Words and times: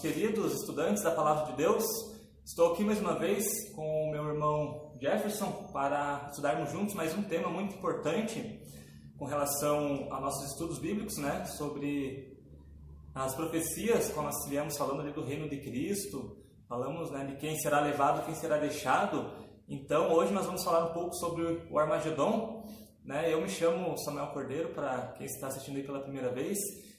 Queridos 0.00 0.52
estudantes 0.52 1.02
da 1.02 1.10
Palavra 1.10 1.52
de 1.52 1.56
Deus. 1.56 1.84
Estou 2.44 2.72
aqui 2.72 2.84
mais 2.84 3.00
uma 3.00 3.18
vez 3.18 3.44
com 3.74 4.04
o 4.04 4.10
meu 4.10 4.26
irmão 4.26 4.96
Jefferson 5.00 5.70
para 5.72 6.28
estudarmos 6.30 6.70
juntos 6.70 6.94
mais 6.94 7.16
um 7.16 7.22
tema 7.22 7.48
muito 7.48 7.74
importante 7.74 8.60
com 9.16 9.24
relação 9.24 10.08
a 10.10 10.20
nossos 10.20 10.50
estudos 10.52 10.78
bíblicos, 10.78 11.16
né? 11.18 11.44
Sobre 11.46 12.36
as 13.14 13.34
profecias, 13.34 14.10
como 14.10 14.26
nós 14.26 14.36
estivemos 14.38 14.76
falando 14.76 15.00
ali 15.00 15.12
do 15.12 15.24
reino 15.24 15.48
de 15.48 15.58
Cristo, 15.58 16.36
falamos 16.68 17.10
né, 17.10 17.24
de 17.24 17.36
quem 17.36 17.56
será 17.58 17.80
levado, 17.80 18.26
quem 18.26 18.34
será 18.34 18.58
deixado. 18.58 19.30
Então, 19.68 20.12
hoje 20.12 20.32
nós 20.32 20.46
vamos 20.46 20.62
falar 20.62 20.90
um 20.90 20.92
pouco 20.92 21.14
sobre 21.14 21.66
o 21.70 21.78
Armagedon. 21.78 22.66
Né? 23.04 23.32
Eu 23.32 23.40
me 23.40 23.48
chamo 23.48 23.96
Samuel 23.98 24.28
Cordeiro, 24.28 24.68
para 24.74 25.14
quem 25.16 25.26
está 25.26 25.46
assistindo 25.46 25.76
aí 25.76 25.82
pela 25.82 26.00
primeira 26.00 26.30
vez. 26.30 26.58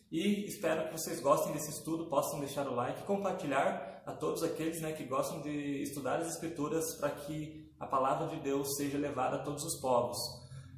E 0.10 0.46
espero 0.46 0.88
que 0.88 0.94
vocês 0.94 1.20
gostem 1.20 1.52
desse 1.52 1.70
estudo, 1.70 2.06
possam 2.06 2.40
deixar 2.40 2.66
o 2.68 2.74
like, 2.74 3.04
compartilhar 3.04 4.02
a 4.06 4.14
todos 4.14 4.42
aqueles 4.42 4.82
né, 4.82 4.94
que 4.94 5.04
gostam 5.04 5.42
de 5.42 5.82
estudar 5.82 6.20
as 6.20 6.30
Escrituras 6.30 6.96
para 6.96 7.10
que 7.10 7.70
a 7.78 7.86
palavra 7.86 8.28
de 8.28 8.42
Deus 8.42 8.78
seja 8.78 8.98
levada 8.98 9.36
a 9.36 9.44
todos 9.44 9.66
os 9.66 9.76
povos. 9.76 10.18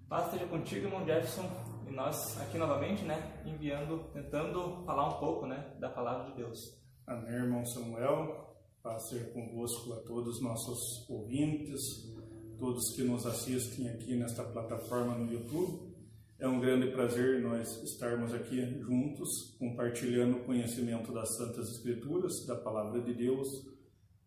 Paz 0.10 0.26
esteja 0.26 0.48
contigo, 0.48 0.88
irmão 0.88 1.06
Jefferson, 1.06 1.48
e 1.88 1.92
nós 1.92 2.42
aqui 2.42 2.58
novamente, 2.58 3.04
né, 3.04 3.40
enviando, 3.46 4.04
tentando 4.12 4.84
falar 4.84 5.08
um 5.08 5.20
pouco 5.20 5.46
né, 5.46 5.76
da 5.80 5.90
palavra 5.90 6.32
de 6.32 6.38
Deus. 6.38 6.76
Amém, 7.06 7.36
irmão 7.36 7.64
Samuel. 7.66 8.58
Paz 8.82 9.10
ser 9.10 9.32
convosco 9.32 9.94
a 9.94 9.98
todos 9.98 10.38
os 10.38 10.42
nossos 10.42 11.08
ouvintes, 11.08 11.80
todos 12.58 12.96
que 12.96 13.04
nos 13.04 13.28
assistem 13.28 13.90
aqui 13.90 14.16
nesta 14.16 14.44
plataforma 14.44 15.14
no 15.14 15.32
YouTube. 15.32 15.89
É 16.42 16.48
um 16.48 16.58
grande 16.58 16.88
prazer 16.88 17.42
nós 17.42 17.84
estarmos 17.84 18.34
aqui 18.34 18.62
juntos, 18.80 19.58
compartilhando 19.60 20.38
o 20.38 20.46
conhecimento 20.46 21.12
das 21.12 21.36
Santas 21.36 21.70
Escrituras, 21.70 22.46
da 22.48 22.56
Palavra 22.56 23.02
de 23.02 23.14
Deus. 23.14 23.46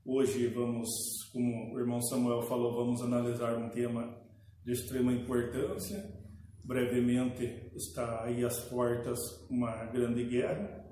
Hoje 0.05 0.47
vamos, 0.49 0.91
como 1.33 1.75
o 1.75 1.81
irmão 1.81 2.03
Samuel 2.03 2.43
falou, 2.43 2.85
vamos 2.85 3.01
analisar 3.01 3.57
um 3.57 3.71
tema 3.71 4.15
de 4.63 4.73
extrema 4.73 5.11
importância. 5.11 6.05
Brevemente 6.63 7.71
está 7.75 8.25
aí 8.25 8.45
às 8.45 8.61
portas 8.69 9.19
uma 9.49 9.87
grande 9.87 10.25
guerra 10.25 10.85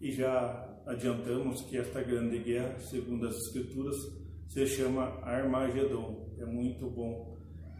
e 0.00 0.12
já 0.12 0.82
adiantamos 0.86 1.62
que 1.62 1.78
esta 1.78 2.00
grande 2.00 2.38
guerra, 2.44 2.78
segundo 2.78 3.26
as 3.26 3.34
Escrituras, 3.34 3.96
se 4.46 4.64
chama 4.68 5.18
Armagedon. 5.24 6.32
É 6.38 6.46
muito 6.46 6.88
bom 6.88 7.29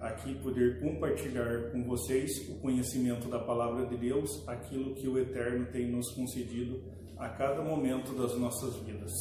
aqui 0.00 0.34
poder 0.36 0.80
compartilhar 0.80 1.70
com 1.70 1.84
vocês 1.84 2.48
o 2.48 2.58
conhecimento 2.60 3.28
da 3.28 3.38
palavra 3.38 3.86
de 3.86 3.96
Deus, 3.96 4.48
aquilo 4.48 4.94
que 4.94 5.06
o 5.06 5.18
Eterno 5.18 5.66
tem 5.66 5.90
nos 5.90 6.10
concedido 6.12 6.82
a 7.18 7.28
cada 7.28 7.62
momento 7.62 8.14
das 8.14 8.34
nossas 8.38 8.76
vidas. 8.76 9.12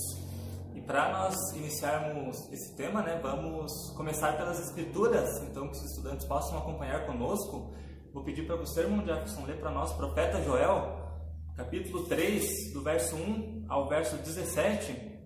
E 0.73 0.81
para 0.81 1.11
nós 1.11 1.35
iniciarmos 1.55 2.49
esse 2.53 2.75
tema, 2.77 3.01
né, 3.01 3.19
vamos 3.21 3.71
começar 3.97 4.37
pelas 4.37 4.59
Escrituras, 4.59 5.29
então 5.43 5.67
que 5.67 5.75
os 5.75 5.83
estudantes 5.83 6.25
possam 6.25 6.57
acompanhar 6.57 7.05
conosco. 7.05 7.73
Vou 8.13 8.23
pedir 8.23 8.47
para 8.47 8.55
você, 8.55 8.81
irmão 8.81 9.05
Jefferson, 9.05 9.45
ler 9.45 9.59
para 9.59 9.71
nós 9.71 9.91
Profeta 9.93 10.41
Joel, 10.41 10.97
capítulo 11.57 12.05
3, 12.05 12.73
do 12.73 12.81
verso 12.81 13.17
1 13.17 13.65
ao 13.67 13.89
verso 13.89 14.15
17. 14.15 15.18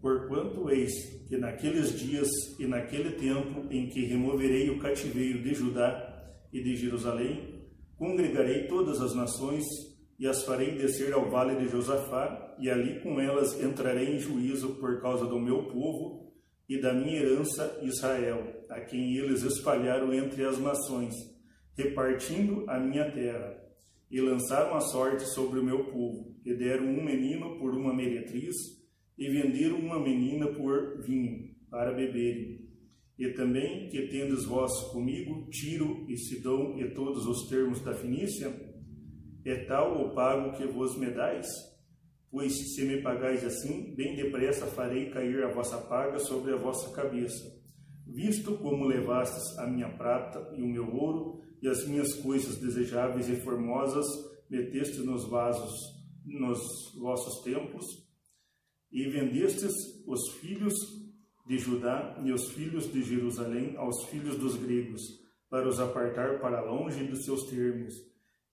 Porquanto 0.00 0.70
eis 0.70 0.92
que 1.28 1.36
naqueles 1.36 1.98
dias 1.98 2.28
e 2.58 2.66
naquele 2.66 3.12
tempo 3.12 3.66
em 3.70 3.88
que 3.88 4.06
removerei 4.06 4.70
o 4.70 4.78
cativeiro 4.78 5.42
de 5.42 5.54
Judá 5.54 6.34
e 6.52 6.62
de 6.62 6.74
Jerusalém, 6.74 7.66
congregarei 7.96 8.66
todas 8.66 9.00
as 9.00 9.14
nações 9.14 9.64
e 10.18 10.26
as 10.26 10.42
farei 10.44 10.72
descer 10.72 11.14
ao 11.14 11.30
vale 11.30 11.56
de 11.56 11.68
Josafá, 11.68 12.54
e 12.58 12.68
ali 12.68 13.00
com 13.00 13.18
elas 13.18 13.58
entrarei 13.58 14.16
em 14.16 14.18
juízo 14.18 14.74
por 14.74 15.00
causa 15.00 15.26
do 15.26 15.40
meu 15.40 15.64
povo 15.64 16.30
e 16.68 16.78
da 16.78 16.92
minha 16.92 17.20
herança 17.20 17.80
Israel, 17.82 18.66
a 18.68 18.80
quem 18.80 19.16
eles 19.16 19.42
espalharam 19.42 20.12
entre 20.12 20.44
as 20.44 20.58
nações, 20.58 21.14
repartindo 21.74 22.68
a 22.68 22.78
minha 22.78 23.10
terra. 23.10 23.56
E 24.10 24.20
lançaram 24.20 24.74
a 24.74 24.80
sorte 24.80 25.24
sobre 25.24 25.58
o 25.58 25.64
meu 25.64 25.84
povo, 25.84 26.36
e 26.44 26.54
deram 26.54 26.84
um 26.84 27.02
menino 27.02 27.58
por 27.58 27.74
uma 27.74 27.94
meretriz, 27.94 28.54
e 29.20 29.28
venderam 29.28 29.78
uma 29.78 30.00
menina 30.00 30.46
por 30.48 30.98
vinho 31.02 31.54
para 31.70 31.92
beberem. 31.92 32.66
E 33.18 33.28
também 33.34 33.90
que 33.90 34.08
tendes 34.08 34.46
vós 34.46 34.72
comigo 34.92 35.46
Tiro 35.50 36.06
e 36.08 36.16
Sidom 36.16 36.78
e 36.78 36.88
todos 36.94 37.26
os 37.26 37.46
termos 37.46 37.82
da 37.82 37.92
Fenícia? 37.92 38.48
É 39.44 39.64
tal 39.66 40.06
o 40.06 40.14
pago 40.14 40.56
que 40.56 40.66
vos 40.66 40.96
me 40.96 41.10
dais? 41.10 41.46
Pois 42.30 42.74
se 42.74 42.82
me 42.82 43.02
pagais 43.02 43.44
assim, 43.44 43.94
bem 43.94 44.16
depressa 44.16 44.66
farei 44.66 45.10
cair 45.10 45.44
a 45.44 45.52
vossa 45.52 45.76
paga 45.76 46.18
sobre 46.18 46.54
a 46.54 46.56
vossa 46.56 46.90
cabeça. 46.94 47.60
Visto 48.06 48.56
como 48.56 48.86
levastes 48.86 49.58
a 49.58 49.66
minha 49.66 49.90
prata 49.90 50.50
e 50.56 50.62
o 50.62 50.66
meu 50.66 50.90
ouro 50.94 51.42
e 51.60 51.68
as 51.68 51.86
minhas 51.86 52.14
coisas 52.14 52.56
desejáveis 52.56 53.28
e 53.28 53.36
formosas, 53.36 54.06
meteste 54.48 55.00
nos 55.00 55.28
vasos 55.28 56.00
nos 56.24 56.60
vossos 56.98 57.42
templos, 57.42 58.09
e 58.92 59.08
vendestes 59.08 59.72
os 60.06 60.32
filhos 60.40 60.74
de 61.46 61.58
Judá 61.58 62.20
e 62.24 62.32
os 62.32 62.52
filhos 62.52 62.92
de 62.92 63.02
Jerusalém 63.02 63.76
aos 63.76 64.04
filhos 64.04 64.36
dos 64.36 64.56
gregos, 64.56 65.02
para 65.48 65.68
os 65.68 65.80
apartar 65.80 66.40
para 66.40 66.60
longe 66.60 67.04
dos 67.04 67.24
seus 67.24 67.44
termos. 67.44 67.94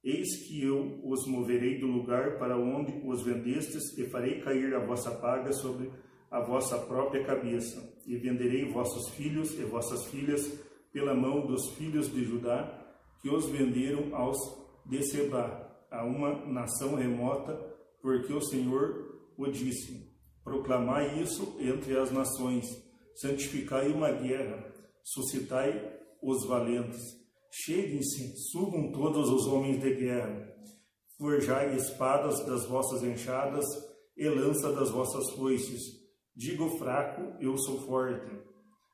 Eis 0.03 0.47
que 0.47 0.63
eu 0.63 0.99
os 1.03 1.27
moverei 1.27 1.79
do 1.79 1.87
lugar 1.87 2.37
para 2.39 2.57
onde 2.57 3.01
os 3.05 3.23
vendestes, 3.23 3.97
e 3.97 4.05
farei 4.05 4.41
cair 4.41 4.73
a 4.73 4.85
vossa 4.85 5.11
paga 5.11 5.51
sobre 5.53 5.91
a 6.31 6.39
vossa 6.39 6.77
própria 6.77 7.23
cabeça, 7.23 7.95
e 8.05 8.15
venderei 8.15 8.65
vossos 8.71 9.09
filhos 9.15 9.57
e 9.59 9.63
vossas 9.63 10.05
filhas 10.05 10.59
pela 10.91 11.13
mão 11.13 11.45
dos 11.45 11.69
filhos 11.75 12.11
de 12.11 12.23
Judá, 12.23 12.95
que 13.21 13.29
os 13.29 13.47
venderam 13.47 14.15
aos 14.15 14.37
de 14.85 15.03
Seba, 15.03 15.67
a 15.91 16.05
uma 16.05 16.45
nação 16.45 16.95
remota, 16.95 17.53
porque 18.01 18.33
o 18.33 18.41
Senhor 18.41 19.31
o 19.37 19.47
disse. 19.47 20.06
Proclamai 20.47 21.21
isso 21.21 21.57
entre 21.59 21.99
as 21.99 22.09
nações, 22.09 22.81
santificai 23.15 23.89
uma 23.89 24.09
guerra, 24.13 24.65
suscitai 25.03 25.93
os 26.23 26.45
valentes. 26.45 27.01
Cheguem-se, 27.51 28.33
subam 28.49 28.93
todos 28.93 29.29
os 29.29 29.45
homens 29.45 29.81
de 29.81 29.93
guerra. 29.95 30.47
Forjai 31.17 31.75
espadas 31.75 32.45
das 32.45 32.65
vossas 32.65 33.03
enxadas 33.03 33.65
e 34.15 34.25
lança 34.29 34.71
das 34.71 34.89
vossas 34.89 35.29
foices. 35.31 35.81
Digo 36.33 36.77
fraco, 36.77 37.23
eu 37.41 37.57
sou 37.57 37.81
forte. 37.81 38.31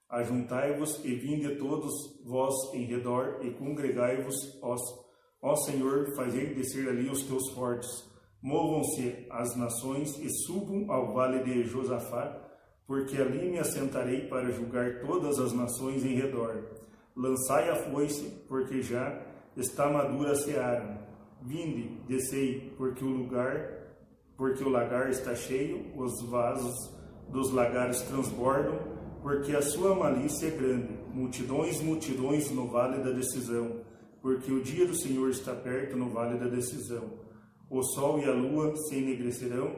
Ajuntai-vos 0.09 1.05
e 1.05 1.13
vinde 1.13 1.55
todos 1.57 1.93
vós 2.25 2.55
em 2.73 2.85
redor 2.85 3.45
e 3.45 3.51
congregai-vos, 3.51 4.57
ó, 4.63 5.55
Senhor, 5.57 6.15
fazei 6.15 6.55
descer 6.55 6.89
ali 6.89 7.11
os 7.11 7.21
teus 7.27 7.47
fortes 7.49 8.11
Movam-se 8.43 9.25
as 9.29 9.55
nações 9.55 10.19
e 10.19 10.29
subam 10.45 10.91
ao 10.91 11.13
vale 11.13 11.45
de 11.45 11.63
Josafá, 11.63 12.41
porque 12.85 13.15
ali 13.15 13.49
me 13.49 13.57
assentarei 13.57 14.27
para 14.27 14.51
julgar 14.51 14.99
todas 14.99 15.39
as 15.39 15.53
nações 15.53 16.03
em 16.03 16.15
redor. 16.15 16.61
Lançai 17.15 17.69
a 17.69 17.75
foice, 17.89 18.43
porque 18.49 18.81
já 18.81 19.17
está 19.55 19.89
madura 19.89 20.33
a 20.33 20.35
seara. 20.35 21.07
Vinde, 21.41 22.01
descei, 22.05 22.73
porque 22.75 23.05
o 23.05 23.07
lugar, 23.07 23.95
porque 24.35 24.61
o 24.61 24.69
lagar 24.69 25.09
está 25.09 25.33
cheio, 25.33 25.93
os 25.95 26.21
vasos 26.29 26.75
dos 27.29 27.49
lagares 27.53 28.01
transbordam, 28.01 28.77
porque 29.21 29.55
a 29.55 29.61
sua 29.61 29.95
malícia 29.95 30.47
é 30.47 30.51
grande. 30.51 30.93
Multidões, 31.13 31.81
multidões 31.81 32.51
no 32.51 32.67
vale 32.67 33.01
da 33.01 33.11
decisão, 33.11 33.79
porque 34.21 34.51
o 34.51 34.61
dia 34.61 34.85
do 34.85 34.95
Senhor 34.95 35.29
está 35.29 35.53
perto 35.55 35.95
no 35.95 36.09
vale 36.09 36.37
da 36.37 36.47
decisão. 36.47 37.23
O 37.69 37.81
sol 37.81 38.19
e 38.19 38.25
a 38.25 38.33
lua 38.33 38.75
se 38.75 38.95
enegrecerão, 38.95 39.75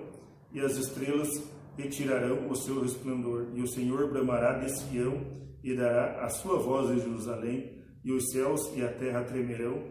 e 0.51 0.59
as 0.59 0.77
estrelas 0.77 1.29
retirarão 1.77 2.49
o 2.49 2.55
seu 2.55 2.81
resplendor, 2.81 3.47
e 3.53 3.61
o 3.61 3.67
Senhor 3.67 4.09
bramará 4.11 4.59
de 4.59 4.69
Sião 4.71 5.21
e 5.63 5.75
dará 5.75 6.23
a 6.23 6.29
sua 6.29 6.57
voz 6.59 6.91
em 6.91 6.99
Jerusalém, 6.99 7.83
e 8.03 8.11
os 8.11 8.31
céus 8.31 8.71
e 8.75 8.83
a 8.83 8.93
terra 8.93 9.23
tremerão, 9.23 9.83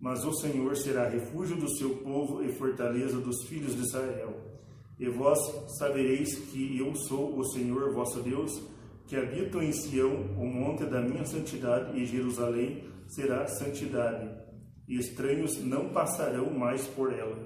mas 0.00 0.24
o 0.24 0.32
Senhor 0.32 0.76
será 0.76 1.08
refúgio 1.08 1.56
do 1.56 1.68
seu 1.76 1.96
povo 1.96 2.42
e 2.42 2.52
fortaleza 2.52 3.20
dos 3.20 3.44
filhos 3.44 3.74
de 3.74 3.82
Israel. 3.82 4.34
E 4.98 5.08
vós 5.08 5.38
sabereis 5.78 6.34
que 6.50 6.78
eu 6.78 6.94
sou 6.94 7.38
o 7.38 7.44
Senhor 7.44 7.92
vosso 7.92 8.22
Deus, 8.22 8.62
que 9.06 9.16
habito 9.16 9.60
em 9.60 9.72
Sião, 9.72 10.12
o 10.36 10.46
monte 10.46 10.84
da 10.84 11.00
minha 11.00 11.24
santidade, 11.24 11.98
e 12.00 12.06
Jerusalém 12.06 12.84
será 13.06 13.46
santidade, 13.46 14.28
e 14.88 14.98
estranhos 14.98 15.62
não 15.62 15.90
passarão 15.90 16.50
mais 16.50 16.86
por 16.88 17.12
ela. 17.12 17.36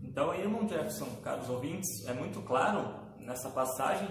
Então, 0.00 0.32
irmão 0.34 0.66
Jefferson, 0.68 1.06
caros 1.22 1.48
ouvintes, 1.50 2.06
é 2.06 2.14
muito 2.14 2.40
claro 2.42 2.94
nessa 3.18 3.50
passagem 3.50 4.08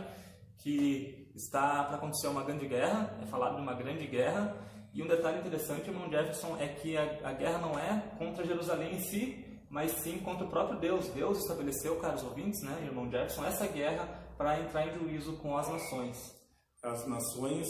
que 0.58 1.32
está 1.34 1.86
para 1.86 1.96
acontecer 1.96 2.28
uma 2.28 2.44
grande 2.44 2.68
guerra, 2.68 3.18
é 3.22 3.26
falado 3.26 3.56
de 3.56 3.62
uma 3.62 3.74
grande 3.74 4.06
guerra, 4.06 4.56
e 4.94 5.02
um 5.02 5.08
detalhe 5.08 5.40
interessante, 5.40 5.90
irmão 5.90 6.10
Jefferson, 6.10 6.58
é 6.60 6.68
que 6.68 6.98
a, 6.98 7.20
a 7.24 7.34
guerra 7.34 7.60
não 7.60 7.80
é 7.80 8.14
contra 8.18 8.46
Jerusalém 8.46 8.96
em 8.96 9.00
si, 9.00 9.46
mas 9.70 9.92
sim 10.04 10.20
contra 10.20 10.46
o 10.46 10.50
próprio 10.50 10.78
Deus. 10.80 11.08
Deus 11.10 11.40
estabeleceu, 11.40 11.96
caros 11.98 12.24
ouvintes, 12.24 12.62
né, 12.62 12.78
irmão 12.84 13.10
Jefferson, 13.10 13.46
essa 13.46 13.68
guerra 13.68 14.06
para 14.38 14.60
entrar 14.60 14.88
em 14.88 15.00
juízo 15.00 15.38
com 15.38 15.58
as 15.58 15.70
nações. 15.70 16.36
As 16.84 17.08
nações 17.08 17.68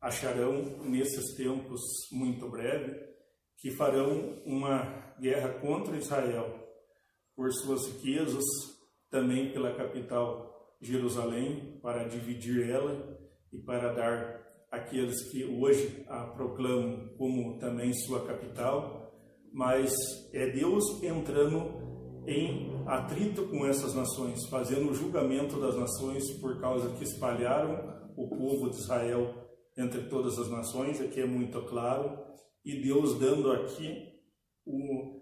acharão 0.00 0.62
nesses 0.84 1.34
tempos 1.34 1.80
muito 2.12 2.48
breve 2.48 3.11
que 3.62 3.70
farão 3.70 4.42
uma 4.44 5.14
guerra 5.20 5.50
contra 5.60 5.96
Israel 5.96 6.52
por 7.36 7.50
suas 7.52 7.86
riquezas, 7.86 8.42
também 9.08 9.52
pela 9.52 9.72
capital 9.76 10.74
Jerusalém, 10.80 11.78
para 11.80 12.08
dividir 12.08 12.68
ela 12.68 13.16
e 13.52 13.58
para 13.60 13.92
dar 13.92 14.42
aqueles 14.68 15.30
que 15.30 15.44
hoje 15.44 16.04
a 16.08 16.24
proclamam 16.24 17.14
como 17.16 17.56
também 17.60 17.92
sua 17.92 18.26
capital, 18.26 19.12
mas 19.52 19.92
é 20.32 20.50
Deus 20.50 20.82
entrando 21.00 21.80
em 22.26 22.82
atrito 22.86 23.46
com 23.46 23.64
essas 23.64 23.94
nações, 23.94 24.44
fazendo 24.48 24.90
o 24.90 24.94
julgamento 24.94 25.60
das 25.60 25.76
nações 25.76 26.32
por 26.40 26.60
causa 26.60 26.90
que 26.96 27.04
espalharam 27.04 27.92
o 28.16 28.28
povo 28.28 28.70
de 28.70 28.76
Israel 28.76 29.34
entre 29.76 30.02
todas 30.08 30.36
as 30.38 30.50
nações, 30.50 31.00
aqui 31.00 31.20
é 31.20 31.26
muito 31.26 31.62
claro, 31.62 32.18
e 32.64 32.80
Deus 32.80 33.18
dando 33.18 33.50
aqui 33.50 34.08
o 34.64 35.20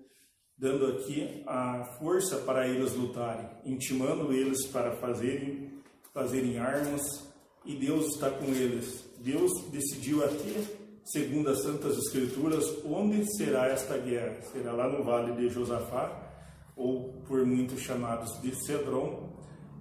dando 0.56 0.88
aqui 0.88 1.42
a 1.46 1.96
força 1.98 2.36
para 2.36 2.68
eles 2.68 2.94
lutarem, 2.94 3.48
intimando 3.64 4.30
eles 4.30 4.66
para 4.66 4.94
fazerem 4.96 5.70
fazerem 6.12 6.58
armas, 6.58 7.02
e 7.64 7.74
Deus 7.76 8.14
está 8.14 8.30
com 8.30 8.46
eles. 8.46 9.04
Deus 9.18 9.50
decidiu 9.70 10.24
aqui, 10.24 10.66
segundo 11.04 11.50
as 11.50 11.62
santas 11.62 11.96
escrituras, 11.98 12.64
onde 12.84 13.24
será 13.36 13.68
esta 13.68 13.96
guerra. 13.96 14.40
Será 14.42 14.72
lá 14.72 14.88
no 14.88 15.04
vale 15.04 15.32
de 15.32 15.48
Josafá, 15.48 16.28
ou 16.76 17.22
por 17.26 17.44
muitos 17.44 17.80
chamados 17.80 18.40
de 18.40 18.54
Cedron, 18.64 19.30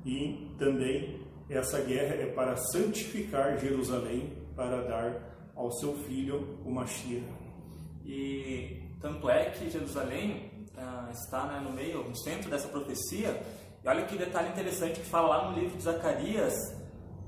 e 0.06 0.50
também 0.58 1.22
essa 1.50 1.82
guerra 1.82 2.16
é 2.16 2.26
para 2.28 2.56
santificar 2.56 3.60
Jerusalém, 3.60 4.34
para 4.56 4.82
dar 4.84 5.52
ao 5.56 5.72
seu 5.72 5.96
filho 6.04 6.60
o 6.66 6.72
Mashiach. 6.72 7.39
E 8.06 8.90
tanto 9.02 9.30
é 9.30 9.46
que 9.46 9.70
Jerusalém 9.70 10.68
ah, 10.78 11.10
está 11.12 11.46
né, 11.46 11.60
no 11.60 11.72
meio, 11.72 12.04
no 12.04 12.16
centro 12.16 12.50
dessa 12.50 12.68
profecia. 12.68 13.42
E 13.84 13.88
olha 13.88 14.06
que 14.06 14.18
detalhe 14.18 14.50
interessante 14.50 15.00
que 15.00 15.06
fala 15.06 15.28
lá 15.28 15.50
no 15.50 15.60
livro 15.60 15.78
de 15.78 15.84
Zacarias, 15.84 16.54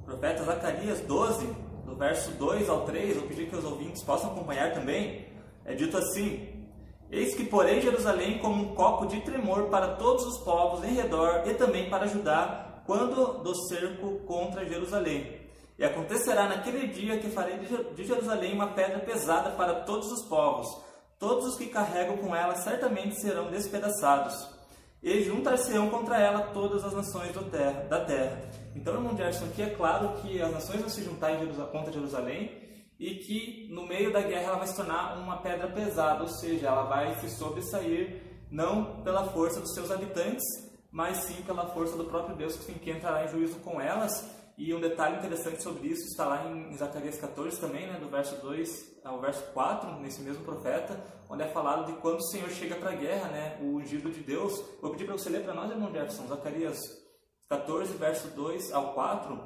profeta 0.06 0.44
Zacarias 0.44 1.00
12, 1.02 1.48
do 1.86 1.96
verso 1.96 2.32
2 2.32 2.70
ao 2.70 2.86
3. 2.86 3.16
Eu 3.16 3.24
pedi 3.24 3.46
que 3.46 3.56
os 3.56 3.64
ouvintes 3.64 4.04
possam 4.04 4.32
acompanhar 4.32 4.74
também. 4.74 5.28
É 5.66 5.74
dito 5.74 5.98
assim: 5.98 6.68
Eis 7.10 7.36
que 7.36 7.46
porém 7.46 7.82
Jerusalém 7.82 8.40
como 8.40 8.64
um 8.64 8.76
copo 8.76 9.06
de 9.06 9.22
tremor 9.22 9.70
para 9.70 9.96
todos 9.96 10.26
os 10.26 10.38
povos 10.40 10.84
em 10.84 10.94
redor 10.94 11.44
e 11.46 11.54
também 11.54 11.90
para 11.90 12.08
Judá 12.08 12.82
quando 12.86 13.44
do 13.44 13.56
cerco 13.68 14.20
contra 14.26 14.66
Jerusalém. 14.66 15.41
E 15.82 15.84
acontecerá 15.84 16.48
naquele 16.48 16.86
dia 16.90 17.18
que 17.18 17.32
farei 17.32 17.58
de 17.58 18.04
Jerusalém 18.04 18.54
uma 18.54 18.68
pedra 18.68 19.00
pesada 19.00 19.50
para 19.50 19.82
todos 19.82 20.12
os 20.12 20.24
povos. 20.30 20.68
Todos 21.18 21.48
os 21.48 21.58
que 21.58 21.66
carregam 21.66 22.18
com 22.18 22.36
ela 22.36 22.54
certamente 22.54 23.20
serão 23.20 23.50
despedaçados. 23.50 24.48
E 25.02 25.24
juntar-se-ão 25.24 25.90
contra 25.90 26.20
ela 26.20 26.52
todas 26.54 26.86
as 26.86 26.94
nações 26.94 27.32
terra, 27.50 27.82
da 27.90 28.06
terra. 28.06 28.44
Então, 28.76 28.94
irmão 28.94 29.18
Gerson, 29.18 29.46
aqui 29.46 29.64
é 29.64 29.72
claro 29.72 30.22
que 30.22 30.40
as 30.40 30.52
nações 30.52 30.82
vão 30.82 30.90
se 30.90 31.04
juntar 31.04 31.32
contra 31.72 31.92
Jerusalém 31.92 32.62
e 33.00 33.16
que 33.16 33.68
no 33.72 33.88
meio 33.88 34.14
da 34.14 34.22
guerra 34.22 34.50
ela 34.50 34.58
vai 34.58 34.68
se 34.68 34.76
tornar 34.76 35.18
uma 35.18 35.38
pedra 35.38 35.68
pesada, 35.68 36.22
ou 36.22 36.30
seja, 36.30 36.68
ela 36.68 36.84
vai 36.84 37.16
se 37.22 37.30
sobressair 37.32 38.22
não 38.52 39.02
pela 39.02 39.30
força 39.30 39.60
dos 39.60 39.74
seus 39.74 39.90
habitantes, 39.90 40.44
mas 40.92 41.18
sim 41.24 41.42
pela 41.42 41.66
força 41.74 41.98
do 41.98 42.06
próprio 42.06 42.36
Deus 42.36 42.56
que 42.56 42.92
entrará 42.92 43.26
em 43.26 43.30
juízo 43.30 43.56
com 43.62 43.82
elas. 43.82 44.41
E 44.58 44.74
um 44.74 44.80
detalhe 44.80 45.18
interessante 45.18 45.64
sobre 45.64 45.88
isso 45.88 46.08
está 46.08 46.26
lá 46.26 46.46
em 46.46 46.76
Zacarias 46.78 47.18
14 47.18 47.60
também, 47.60 47.88
né, 47.88 48.00
do 48.00 48.10
verso 48.10 48.40
2 48.42 49.02
ao 49.04 49.20
verso 49.20 49.44
4, 49.54 50.00
nesse 50.00 50.22
mesmo 50.22 50.44
profeta, 50.44 51.02
onde 51.30 51.44
é 51.44 51.48
falado 51.48 51.86
de 51.86 51.94
quando 52.00 52.20
o 52.20 52.30
Senhor 52.30 52.50
chega 52.50 52.76
para 52.76 52.92
a 52.92 52.96
guerra, 52.96 53.30
né, 53.30 53.58
o 53.62 53.78
ungido 53.78 54.12
de 54.12 54.20
Deus. 54.22 54.64
Vou 54.82 54.92
pedir 54.92 55.06
para 55.06 55.18
você 55.18 55.30
ler 55.30 55.44
para 55.44 55.54
nós, 55.54 55.72
irmão 55.72 55.92
Jefferson, 55.92 56.28
Zacarias 56.28 56.80
14, 57.50 57.94
verso 57.94 58.28
2 58.30 58.72
ao 58.72 58.94
4, 58.94 59.44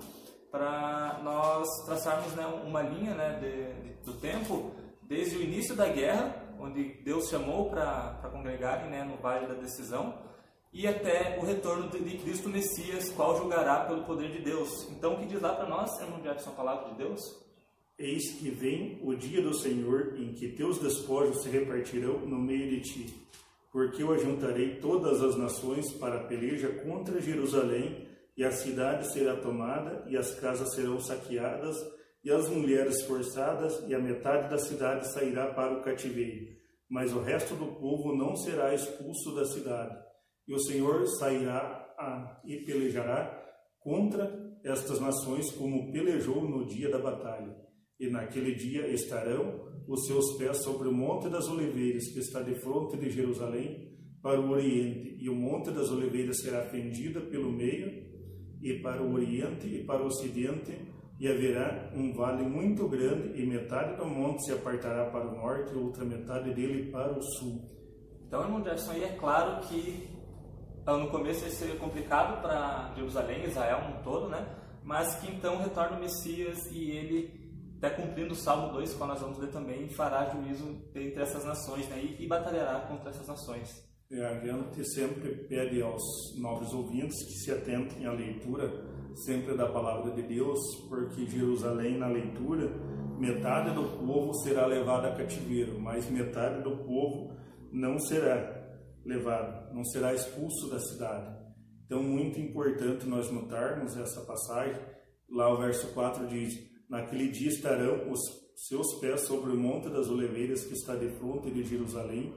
para 0.52 1.20
nós 1.24 1.68
traçarmos 1.86 2.34
né, 2.34 2.46
uma 2.46 2.82
linha 2.82 3.14
né, 3.14 3.40
de, 3.40 3.82
de, 3.82 4.04
do 4.04 4.14
tempo, 4.14 4.72
desde 5.02 5.38
o 5.38 5.42
início 5.42 5.76
da 5.76 5.88
guerra, 5.88 6.36
onde 6.60 7.02
Deus 7.04 7.30
chamou 7.30 7.70
para 7.70 8.30
congregarem 8.32 8.90
né, 8.90 9.04
no 9.04 9.18
Vale 9.18 9.48
da 9.48 9.54
Decisão, 9.54 10.14
e 10.76 10.86
até 10.86 11.40
o 11.42 11.46
retorno 11.46 11.90
de 11.90 12.18
Cristo 12.18 12.50
Messias, 12.50 13.10
qual 13.12 13.38
julgará 13.38 13.86
pelo 13.86 14.04
poder 14.04 14.30
de 14.34 14.42
Deus. 14.42 14.90
Então, 14.92 15.14
o 15.14 15.20
que 15.20 15.26
diz 15.26 15.42
lá 15.42 15.56
para 15.56 15.70
nós, 15.70 15.98
irmão 16.02 16.22
Jefferson, 16.22 16.50
a 16.50 16.54
palavra 16.54 16.92
de 16.92 16.98
Deus? 16.98 17.22
Eis 17.98 18.34
que 18.34 18.50
vem 18.50 19.00
o 19.02 19.16
dia 19.16 19.42
do 19.42 19.54
Senhor, 19.54 20.18
em 20.18 20.34
que 20.34 20.50
teus 20.50 20.78
despojos 20.80 21.44
se 21.44 21.50
repartirão 21.50 22.20
no 22.26 22.38
meio 22.38 22.70
de 22.70 22.82
ti, 22.82 23.16
porque 23.72 24.04
eu 24.04 24.12
ajuntarei 24.12 24.76
todas 24.82 25.24
as 25.24 25.38
nações 25.38 25.94
para 25.94 26.18
a 26.18 26.24
peleja 26.26 26.68
contra 26.84 27.22
Jerusalém, 27.22 28.06
e 28.36 28.44
a 28.44 28.52
cidade 28.52 29.10
será 29.14 29.38
tomada, 29.38 30.04
e 30.10 30.18
as 30.18 30.36
casas 30.42 30.76
serão 30.76 31.00
saqueadas, 31.00 31.78
e 32.22 32.30
as 32.30 32.50
mulheres 32.50 33.02
forçadas, 33.04 33.82
e 33.88 33.96
a 33.96 34.00
metade 34.00 34.50
da 34.50 34.58
cidade 34.58 35.08
sairá 35.14 35.54
para 35.54 35.80
o 35.80 35.82
cativeiro, 35.82 36.54
mas 36.90 37.14
o 37.14 37.22
resto 37.22 37.56
do 37.56 37.68
povo 37.80 38.14
não 38.14 38.36
será 38.36 38.74
expulso 38.74 39.34
da 39.34 39.46
cidade 39.46 40.05
e 40.48 40.54
o 40.54 40.60
Senhor 40.60 41.06
sairá 41.20 41.94
a, 41.98 42.42
e 42.46 42.58
pelejará 42.66 43.44
contra 43.80 44.58
estas 44.64 45.00
nações 45.00 45.52
como 45.52 45.92
pelejou 45.92 46.48
no 46.48 46.66
dia 46.66 46.90
da 46.90 47.00
batalha. 47.00 47.56
E 48.00 48.10
naquele 48.10 48.56
dia 48.56 48.88
estarão 48.88 49.64
os 49.88 50.06
seus 50.08 50.38
pés 50.38 50.64
sobre 50.64 50.88
o 50.88 50.94
Monte 50.94 51.30
das 51.30 51.48
Oliveiras, 51.48 52.12
que 52.12 52.20
está 52.20 52.42
de 52.42 52.56
fronte 52.56 52.98
de 52.98 53.10
Jerusalém, 53.10 53.94
para 54.22 54.42
o 54.42 54.50
Oriente, 54.50 55.18
e 55.20 55.30
o 55.30 55.36
Monte 55.36 55.72
das 55.72 55.92
Oliveiras 55.92 56.42
será 56.42 56.64
fendido 56.70 57.22
pelo 57.30 57.52
meio, 57.52 58.04
e 58.62 58.82
para 58.82 59.04
o 59.04 59.14
Oriente 59.14 59.68
e 59.68 59.84
para 59.86 60.04
o 60.04 60.08
Ocidente, 60.08 60.76
e 61.20 61.28
haverá 61.28 61.92
um 61.96 62.12
vale 62.14 62.44
muito 62.44 62.90
grande, 62.90 63.40
e 63.40 63.46
metade 63.46 63.96
do 63.98 64.06
monte 64.06 64.44
se 64.46 64.52
apartará 64.52 65.10
para 65.12 65.30
o 65.30 65.36
norte, 65.36 65.74
e 65.74 65.78
outra 65.78 66.04
metade 66.04 66.54
dele 66.54 66.92
para 66.92 67.18
o 67.18 67.22
sul. 67.22 67.62
Então, 68.28 68.42
irmão 68.42 68.62
Jackson, 68.62 68.92
aí 68.92 69.04
é 69.04 69.16
claro 69.16 69.66
que 69.68 70.15
então, 70.86 71.00
no 71.00 71.10
começo 71.10 71.44
ia 71.44 71.50
ser 71.50 71.80
complicado 71.80 72.44
para 72.44 72.94
Jerusalém, 72.96 73.44
Israel 73.44 73.80
um 73.90 74.04
todo, 74.04 74.30
né? 74.30 74.46
Mas 74.84 75.16
que 75.16 75.32
então 75.32 75.58
retorna 75.58 75.98
o 75.98 76.00
Messias 76.00 76.60
e 76.72 76.92
ele, 76.92 77.34
até 77.80 77.90
cumprindo 77.90 78.34
o 78.34 78.36
Salmo 78.36 78.72
2, 78.72 78.94
qual 78.94 79.10
nós 79.10 79.20
vamos 79.20 79.40
ler 79.40 79.50
também, 79.50 79.90
fará 79.90 80.30
juízo 80.30 80.80
entre 80.94 81.24
essas 81.24 81.44
nações, 81.44 81.90
né? 81.90 81.98
E, 81.98 82.24
e 82.24 82.28
batalhará 82.28 82.82
contra 82.82 83.10
essas 83.10 83.28
nações. 83.28 83.84
É, 84.12 84.24
a 84.28 84.40
gente 84.40 84.88
sempre 84.94 85.34
pede 85.48 85.82
aos 85.82 86.04
novos 86.38 86.72
ouvintes 86.72 87.18
que 87.24 87.34
se 87.34 87.52
atentem 87.52 88.06
à 88.06 88.12
leitura 88.12 88.72
sempre 89.16 89.58
da 89.58 89.68
palavra 89.68 90.12
de 90.12 90.22
Deus, 90.22 90.60
porque 90.88 91.26
Jerusalém, 91.26 91.98
na 91.98 92.10
leitura, 92.10 92.70
metade 93.18 93.74
do 93.74 94.06
povo 94.06 94.36
será 94.36 94.68
levado 94.68 95.08
a 95.08 95.16
cativeiro, 95.16 95.80
mas 95.80 96.08
metade 96.12 96.62
do 96.62 96.78
povo 96.78 97.34
não 97.72 97.98
será 97.98 98.55
levado, 99.06 99.74
não 99.74 99.84
será 99.86 100.14
expulso 100.14 100.70
da 100.70 100.80
cidade. 100.80 101.46
Então, 101.86 102.02
muito 102.02 102.40
importante 102.40 103.06
nós 103.06 103.32
notarmos 103.32 103.96
essa 103.96 104.22
passagem. 104.22 104.82
Lá 105.30 105.54
o 105.54 105.58
verso 105.58 105.94
4 105.94 106.28
diz: 106.28 106.60
Naquele 106.90 107.30
dia 107.30 107.50
estarão 107.50 108.12
os 108.12 108.20
seus 108.68 108.96
pés 109.00 109.22
sobre 109.22 109.52
o 109.52 109.58
Monte 109.58 109.90
das 109.90 110.10
Oliveiras, 110.10 110.66
que 110.66 110.74
está 110.74 110.96
de 110.96 111.10
frente 111.18 111.52
de 111.52 111.64
Jerusalém, 111.64 112.34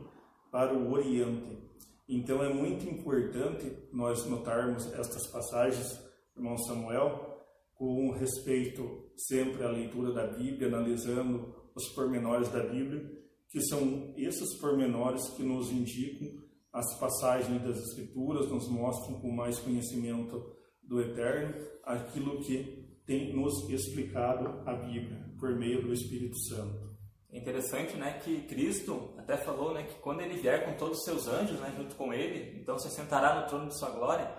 para 0.52 0.74
o 0.74 0.92
Oriente. 0.92 1.58
Então, 2.06 2.42
é 2.42 2.52
muito 2.52 2.88
importante 2.88 3.72
nós 3.92 4.26
notarmos 4.26 4.86
estas 4.92 5.26
passagens, 5.28 5.98
irmão 6.36 6.56
Samuel, 6.58 7.38
com 7.74 8.10
respeito 8.10 9.10
sempre 9.16 9.62
à 9.62 9.70
leitura 9.70 10.12
da 10.12 10.26
Bíblia, 10.26 10.68
analisando 10.68 11.54
os 11.74 11.88
pormenores 11.94 12.48
da 12.48 12.64
Bíblia, 12.64 13.08
que 13.50 13.60
são 13.62 14.12
esses 14.16 14.58
pormenores 14.58 15.28
que 15.30 15.42
nos 15.42 15.70
indicam 15.70 16.47
as 16.72 16.98
passagens 16.98 17.62
das 17.62 17.78
Escrituras 17.78 18.48
nos 18.50 18.68
mostram 18.68 19.20
com 19.20 19.30
mais 19.30 19.58
conhecimento 19.58 20.56
do 20.82 21.00
Eterno 21.00 21.54
aquilo 21.84 22.40
que 22.40 22.86
tem 23.06 23.34
nos 23.34 23.68
explicado 23.70 24.62
a 24.68 24.74
Bíblia 24.74 25.18
por 25.38 25.54
meio 25.56 25.82
do 25.82 25.92
Espírito 25.92 26.38
Santo. 26.48 26.88
É 27.30 27.38
interessante, 27.38 27.96
né, 27.96 28.18
que 28.24 28.42
Cristo 28.42 29.14
até 29.18 29.36
falou, 29.36 29.74
né, 29.74 29.82
que 29.82 29.94
quando 29.96 30.20
ele 30.20 30.38
vier 30.38 30.64
com 30.64 30.72
todos 30.78 30.98
os 30.98 31.04
seus 31.04 31.28
anjos, 31.28 31.60
né, 31.60 31.72
junto 31.76 31.94
com 31.94 32.12
ele, 32.12 32.58
então 32.60 32.78
se 32.78 32.88
sentará 32.90 33.40
no 33.40 33.46
trono 33.46 33.68
de 33.68 33.78
sua 33.78 33.90
glória. 33.90 34.30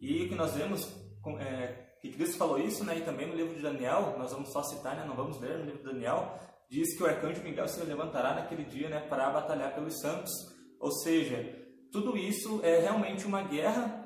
E 0.00 0.24
o 0.24 0.28
que 0.28 0.34
nós 0.34 0.52
vemos 0.54 0.92
é, 1.38 1.92
que 2.00 2.10
Cristo 2.10 2.36
falou 2.36 2.58
isso, 2.58 2.84
né, 2.84 2.98
e 2.98 3.02
também 3.02 3.28
no 3.28 3.34
livro 3.34 3.54
de 3.54 3.62
Daniel, 3.62 4.16
nós 4.18 4.32
vamos 4.32 4.50
só 4.50 4.62
citar, 4.62 4.96
né, 4.96 5.04
não 5.06 5.14
vamos 5.14 5.40
ler 5.40 5.58
no 5.58 5.64
livro 5.64 5.78
de 5.78 5.84
Daniel, 5.84 6.36
diz 6.68 6.96
que 6.96 7.02
o 7.04 7.06
arcanjo 7.06 7.42
Miguel 7.42 7.68
se 7.68 7.80
levantará 7.84 8.34
naquele 8.34 8.64
dia, 8.64 8.88
né, 8.88 9.00
para 9.08 9.30
batalhar 9.30 9.74
pelos 9.74 10.00
santos. 10.00 10.32
Ou 10.80 10.90
seja, 10.90 11.61
tudo 11.92 12.16
isso 12.16 12.60
é 12.62 12.80
realmente 12.80 13.26
uma 13.26 13.42
guerra 13.42 14.02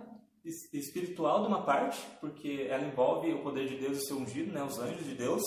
espiritual 0.73 1.43
de 1.43 1.49
uma 1.49 1.62
parte, 1.62 2.00
porque 2.21 2.66
ela 2.69 2.85
envolve 2.85 3.33
o 3.33 3.43
poder 3.43 3.66
de 3.69 3.76
Deus 3.76 3.99
e 3.99 4.07
seu 4.07 4.16
ungido, 4.16 4.52
né, 4.52 4.62
os 4.62 4.78
anjos 4.78 5.05
de 5.05 5.14
Deus, 5.14 5.43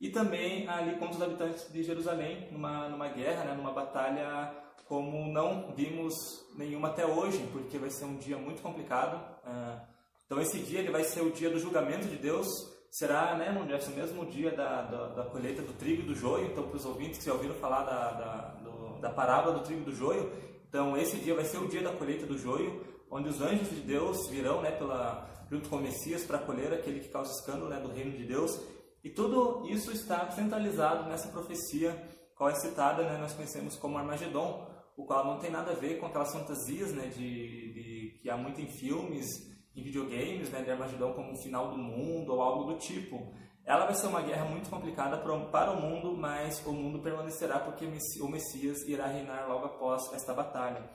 e 0.00 0.10
também 0.10 0.68
ali 0.68 0.96
contra 0.96 1.16
os 1.16 1.22
habitantes 1.22 1.72
de 1.72 1.82
Jerusalém, 1.82 2.48
numa, 2.52 2.88
numa 2.88 3.08
guerra, 3.08 3.44
né, 3.44 3.54
numa 3.54 3.72
batalha 3.72 4.54
como 4.86 5.30
não 5.30 5.72
vimos 5.74 6.14
nenhuma 6.56 6.88
até 6.88 7.06
hoje, 7.06 7.46
porque 7.52 7.78
vai 7.78 7.90
ser 7.90 8.06
um 8.06 8.16
dia 8.16 8.38
muito 8.38 8.62
complicado. 8.62 9.16
Uh, 9.44 9.80
então 10.24 10.40
esse 10.40 10.60
dia 10.60 10.80
ele 10.80 10.90
vai 10.90 11.04
ser 11.04 11.20
o 11.20 11.30
dia 11.30 11.50
do 11.50 11.58
julgamento 11.58 12.08
de 12.08 12.16
Deus, 12.16 12.48
será, 12.90 13.36
né, 13.36 13.52
não 13.52 13.66
mesmo 13.94 14.22
o 14.22 14.26
dia 14.26 14.50
da, 14.50 14.82
da, 14.82 15.08
da, 15.08 15.24
colheita 15.24 15.60
do 15.62 15.74
trigo 15.74 16.02
e 16.02 16.06
do 16.06 16.14
joio, 16.14 16.46
então 16.46 16.66
para 16.66 16.76
os 16.76 16.86
ouvintes 16.86 17.18
que 17.18 17.26
já 17.26 17.34
ouviram 17.34 17.54
falar 17.56 17.82
da, 17.82 18.12
da, 18.12 18.36
do, 18.62 19.00
da 19.00 19.10
parábola 19.10 19.58
do 19.58 19.64
trigo 19.64 19.82
e 19.82 19.84
do 19.84 19.94
joio, 19.94 20.32
então 20.68 20.96
esse 20.96 21.16
dia 21.16 21.34
vai 21.34 21.44
ser 21.44 21.58
o 21.58 21.68
dia 21.68 21.82
da 21.82 21.92
colheita 21.92 22.26
do 22.26 22.36
joio, 22.36 22.84
onde 23.10 23.28
os 23.28 23.40
anjos 23.40 23.70
de 23.70 23.80
Deus 23.80 24.28
virão, 24.28 24.60
né, 24.60 24.70
pela, 24.70 25.46
junto 25.50 25.68
com 25.68 25.76
o 25.76 25.80
Messias 25.80 26.24
para 26.24 26.38
colher 26.38 26.72
aquele 26.72 27.00
que 27.00 27.08
causa 27.08 27.32
escândalo 27.32 27.68
né, 27.68 27.80
do 27.80 27.88
reino 27.88 28.16
de 28.16 28.24
Deus. 28.24 28.60
E 29.02 29.08
tudo 29.08 29.66
isso 29.68 29.90
está 29.90 30.30
centralizado 30.30 31.08
nessa 31.08 31.28
profecia, 31.28 31.96
qual 32.36 32.50
é 32.50 32.54
citada, 32.54 33.02
né, 33.04 33.16
nós 33.18 33.32
conhecemos 33.32 33.76
como 33.76 33.96
Armagedon, 33.96 34.68
o 34.96 35.04
qual 35.04 35.24
não 35.24 35.38
tem 35.38 35.50
nada 35.50 35.72
a 35.72 35.74
ver 35.74 35.98
com 35.98 36.06
aquelas 36.06 36.32
fantasias 36.32 36.92
né, 36.92 37.06
de, 37.06 37.72
de 37.72 38.18
que 38.20 38.28
há 38.28 38.36
muito 38.36 38.60
em 38.60 38.66
filmes, 38.66 39.26
em 39.74 39.82
videogames, 39.82 40.50
né, 40.50 40.62
de 40.62 40.70
Armagedon 40.70 41.14
como 41.14 41.32
um 41.32 41.36
final 41.36 41.70
do 41.70 41.78
mundo 41.78 42.34
ou 42.34 42.42
algo 42.42 42.72
do 42.72 42.78
tipo. 42.78 43.32
Ela 43.68 43.84
vai 43.84 43.94
ser 43.94 44.06
uma 44.06 44.22
guerra 44.22 44.46
muito 44.46 44.70
complicada 44.70 45.18
para 45.18 45.70
o 45.70 45.78
mundo, 45.78 46.16
mas 46.16 46.64
o 46.64 46.72
mundo 46.72 47.00
permanecerá 47.00 47.58
porque 47.58 47.84
o 47.84 48.26
Messias 48.26 48.78
irá 48.88 49.06
reinar 49.06 49.46
logo 49.46 49.66
após 49.66 50.10
esta 50.14 50.32
batalha. 50.32 50.88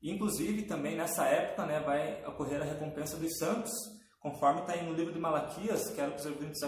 Inclusive, 0.00 0.62
também 0.62 0.96
nessa 0.96 1.24
época 1.24 1.66
né, 1.66 1.80
vai 1.80 2.24
ocorrer 2.24 2.62
a 2.62 2.64
recompensa 2.64 3.16
dos 3.16 3.36
santos, 3.36 3.72
conforme 4.20 4.60
está 4.60 4.76
no 4.84 4.92
livro 4.92 5.12
de 5.12 5.18
Malaquias, 5.18 5.90
quero 5.96 6.12
que 6.12 6.20
os 6.20 6.26
ouvintes, 6.26 6.60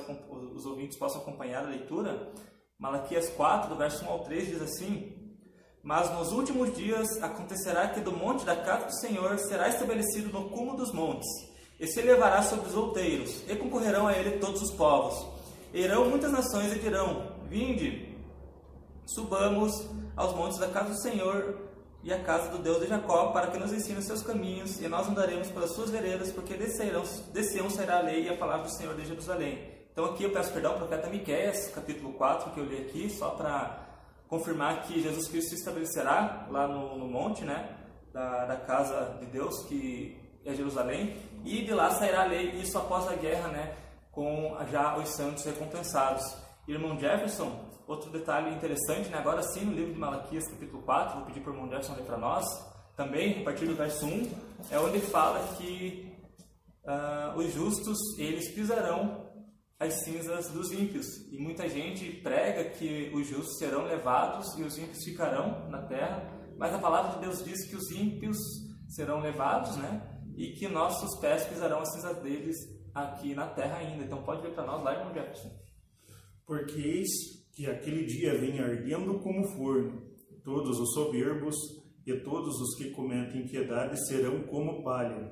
os 0.56 0.66
ouvintes 0.66 0.98
possam 0.98 1.20
acompanhar 1.20 1.64
a 1.64 1.68
leitura. 1.68 2.32
Malaquias 2.76 3.28
4, 3.30 3.68
do 3.68 3.76
verso 3.76 4.04
1 4.04 4.08
ao 4.08 4.24
3, 4.24 4.44
diz 4.44 4.60
assim: 4.60 5.36
Mas 5.84 6.12
nos 6.14 6.32
últimos 6.32 6.76
dias 6.76 7.06
acontecerá 7.22 7.86
que 7.90 8.00
do 8.00 8.10
monte 8.10 8.44
da 8.44 8.56
casa 8.56 8.86
do 8.86 8.98
Senhor 8.98 9.38
será 9.38 9.68
estabelecido 9.68 10.32
no 10.32 10.50
cume 10.50 10.76
dos 10.76 10.92
montes, 10.92 11.28
e 11.78 11.86
se 11.86 12.00
elevará 12.00 12.42
sobre 12.42 12.68
os 12.68 12.74
outeiros, 12.74 13.42
e 13.48 13.54
concorrerão 13.56 14.06
a 14.06 14.12
ele 14.12 14.38
todos 14.38 14.62
os 14.62 14.70
povos. 14.72 15.26
Irão 15.72 16.08
muitas 16.08 16.32
nações 16.32 16.72
e 16.74 16.78
dirão: 16.78 17.32
Vinde, 17.48 18.16
subamos 19.06 19.86
aos 20.16 20.34
montes 20.34 20.58
da 20.58 20.68
casa 20.68 20.90
do 20.90 21.00
Senhor 21.00 21.68
e 22.02 22.12
a 22.12 22.22
casa 22.22 22.50
do 22.50 22.58
Deus 22.58 22.80
de 22.80 22.86
Jacó, 22.86 23.32
para 23.32 23.48
que 23.48 23.58
nos 23.58 23.72
ensine 23.72 23.98
os 23.98 24.04
seus 24.04 24.22
caminhos, 24.22 24.80
e 24.80 24.88
nós 24.88 25.08
andaremos 25.08 25.48
pelas 25.50 25.70
suas 25.70 25.90
veredas, 25.90 26.32
porque 26.32 26.54
descerão, 26.54 27.02
descerão 27.32 27.68
será 27.68 27.98
a 27.98 28.02
lei 28.02 28.24
e 28.24 28.28
a 28.28 28.36
palavra 28.36 28.66
do 28.66 28.72
Senhor 28.72 28.94
de 28.94 29.04
Jerusalém. 29.04 29.78
Então 29.92 30.04
aqui 30.04 30.22
eu 30.22 30.30
peço 30.30 30.52
perdão 30.52 30.72
ao 30.72 30.78
profeta 30.78 31.08
Miqueias, 31.08 31.68
capítulo 31.74 32.12
4, 32.12 32.52
que 32.52 32.60
eu 32.60 32.64
li 32.64 32.78
aqui, 32.78 33.10
só 33.10 33.30
para 33.30 33.88
confirmar 34.28 34.82
que 34.82 35.02
Jesus 35.02 35.26
Cristo 35.26 35.50
se 35.50 35.56
estabelecerá 35.56 36.46
lá 36.50 36.68
no, 36.68 36.98
no 36.98 37.08
monte, 37.08 37.44
né, 37.44 37.76
da, 38.12 38.44
da, 38.44 38.56
casa 38.56 39.16
de 39.18 39.26
Deus, 39.26 39.64
que 39.64 40.16
é 40.48 40.54
Jerusalém, 40.54 41.16
e 41.44 41.62
de 41.62 41.72
lá 41.72 41.90
sairá 41.90 42.22
a 42.22 42.26
lei, 42.26 42.50
isso 42.60 42.76
após 42.78 43.06
a 43.08 43.14
guerra, 43.14 43.48
né, 43.48 43.74
com 44.10 44.56
já 44.70 44.96
os 44.96 45.08
santos 45.10 45.44
recompensados. 45.44 46.24
Irmão 46.66 46.98
Jefferson, 46.98 47.68
Outro 47.88 48.10
detalhe 48.10 48.54
interessante, 48.54 49.08
né? 49.08 49.16
agora 49.16 49.42
sim, 49.42 49.64
no 49.64 49.72
livro 49.72 49.94
de 49.94 49.98
Malaquias, 49.98 50.46
capítulo 50.46 50.82
4, 50.82 51.16
vou 51.16 51.24
pedir 51.24 51.40
para 51.40 51.52
o 51.52 51.54
irmão 51.54 51.70
Jefferson 51.70 51.94
ler 51.94 52.04
para 52.04 52.18
nós, 52.18 52.44
também, 52.94 53.40
a 53.40 53.44
partir 53.44 53.64
do 53.64 53.74
verso 53.74 54.04
1, 54.04 54.30
é 54.70 54.78
onde 54.78 55.00
fala 55.00 55.56
que 55.56 56.12
uh, 56.84 57.38
os 57.38 57.50
justos, 57.54 57.96
eles 58.18 58.50
pisarão 58.50 59.26
as 59.80 60.04
cinzas 60.04 60.50
dos 60.50 60.70
ímpios. 60.70 61.06
E 61.32 61.38
muita 61.38 61.66
gente 61.66 62.12
prega 62.22 62.68
que 62.68 63.10
os 63.14 63.26
justos 63.26 63.56
serão 63.56 63.84
levados 63.86 64.54
e 64.58 64.62
os 64.64 64.76
ímpios 64.76 65.02
ficarão 65.02 65.66
na 65.70 65.80
terra, 65.80 66.30
mas 66.58 66.74
a 66.74 66.78
palavra 66.78 67.12
de 67.12 67.20
Deus 67.20 67.42
diz 67.42 67.70
que 67.70 67.74
os 67.74 67.90
ímpios 67.90 68.36
serão 68.86 69.22
levados, 69.22 69.78
né? 69.78 70.02
E 70.38 70.52
que 70.52 70.68
nossos 70.68 71.20
pés 71.20 71.44
pisarão 71.44 71.80
as 71.80 71.92
cinzas 71.92 72.22
deles 72.22 72.56
aqui 72.94 73.34
na 73.34 73.48
terra 73.48 73.78
ainda. 73.78 74.04
Então 74.04 74.22
pode 74.22 74.42
ver 74.42 74.54
para 74.54 74.66
nós 74.66 74.82
lá, 74.82 74.94
irmão 74.94 75.12
Jefferson. 75.12 75.50
Porque 76.46 76.80
eis 76.80 77.08
que 77.52 77.66
aquele 77.66 78.06
dia 78.06 78.38
venha 78.38 78.64
ardendo 78.64 79.18
como 79.18 79.46
forno. 79.56 80.08
Todos 80.44 80.78
os 80.78 80.94
soberbos 80.94 81.56
e 82.08 82.20
todos 82.20 82.58
os 82.58 82.74
que 82.76 82.90
cometem 82.92 83.42
impiedade 83.42 84.02
serão 84.06 84.42
como 84.44 84.82
palha, 84.82 85.30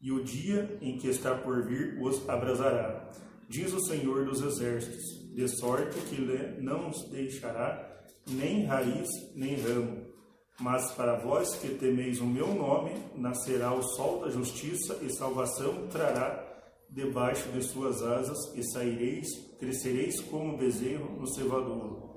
e 0.00 0.10
o 0.10 0.24
dia 0.24 0.76
em 0.82 0.98
que 0.98 1.06
está 1.06 1.36
por 1.36 1.64
vir 1.64 1.96
os 2.02 2.28
abrasará. 2.28 3.08
Diz 3.48 3.72
o 3.72 3.80
Senhor 3.86 4.24
dos 4.24 4.42
Exércitos, 4.42 5.32
de 5.32 5.46
sorte 5.60 5.96
que 6.08 6.20
não 6.60 6.90
deixará 7.12 8.04
nem 8.26 8.64
raiz 8.64 9.06
nem 9.36 9.54
ramo. 9.60 10.07
Mas 10.60 10.92
para 10.92 11.14
vós 11.14 11.54
que 11.56 11.68
temeis 11.74 12.20
o 12.20 12.26
meu 12.26 12.52
nome, 12.52 12.92
nascerá 13.14 13.72
o 13.72 13.82
sol 13.82 14.20
da 14.20 14.28
justiça 14.28 14.98
e 15.02 15.10
salvação 15.10 15.86
trará 15.88 16.44
debaixo 16.90 17.48
de 17.50 17.62
suas 17.62 18.02
asas 18.02 18.38
e 18.56 18.62
saireis, 18.72 19.28
crescereis 19.58 20.20
como 20.20 20.56
bezerro 20.56 21.16
no 21.18 21.26
cevadouro. 21.28 22.08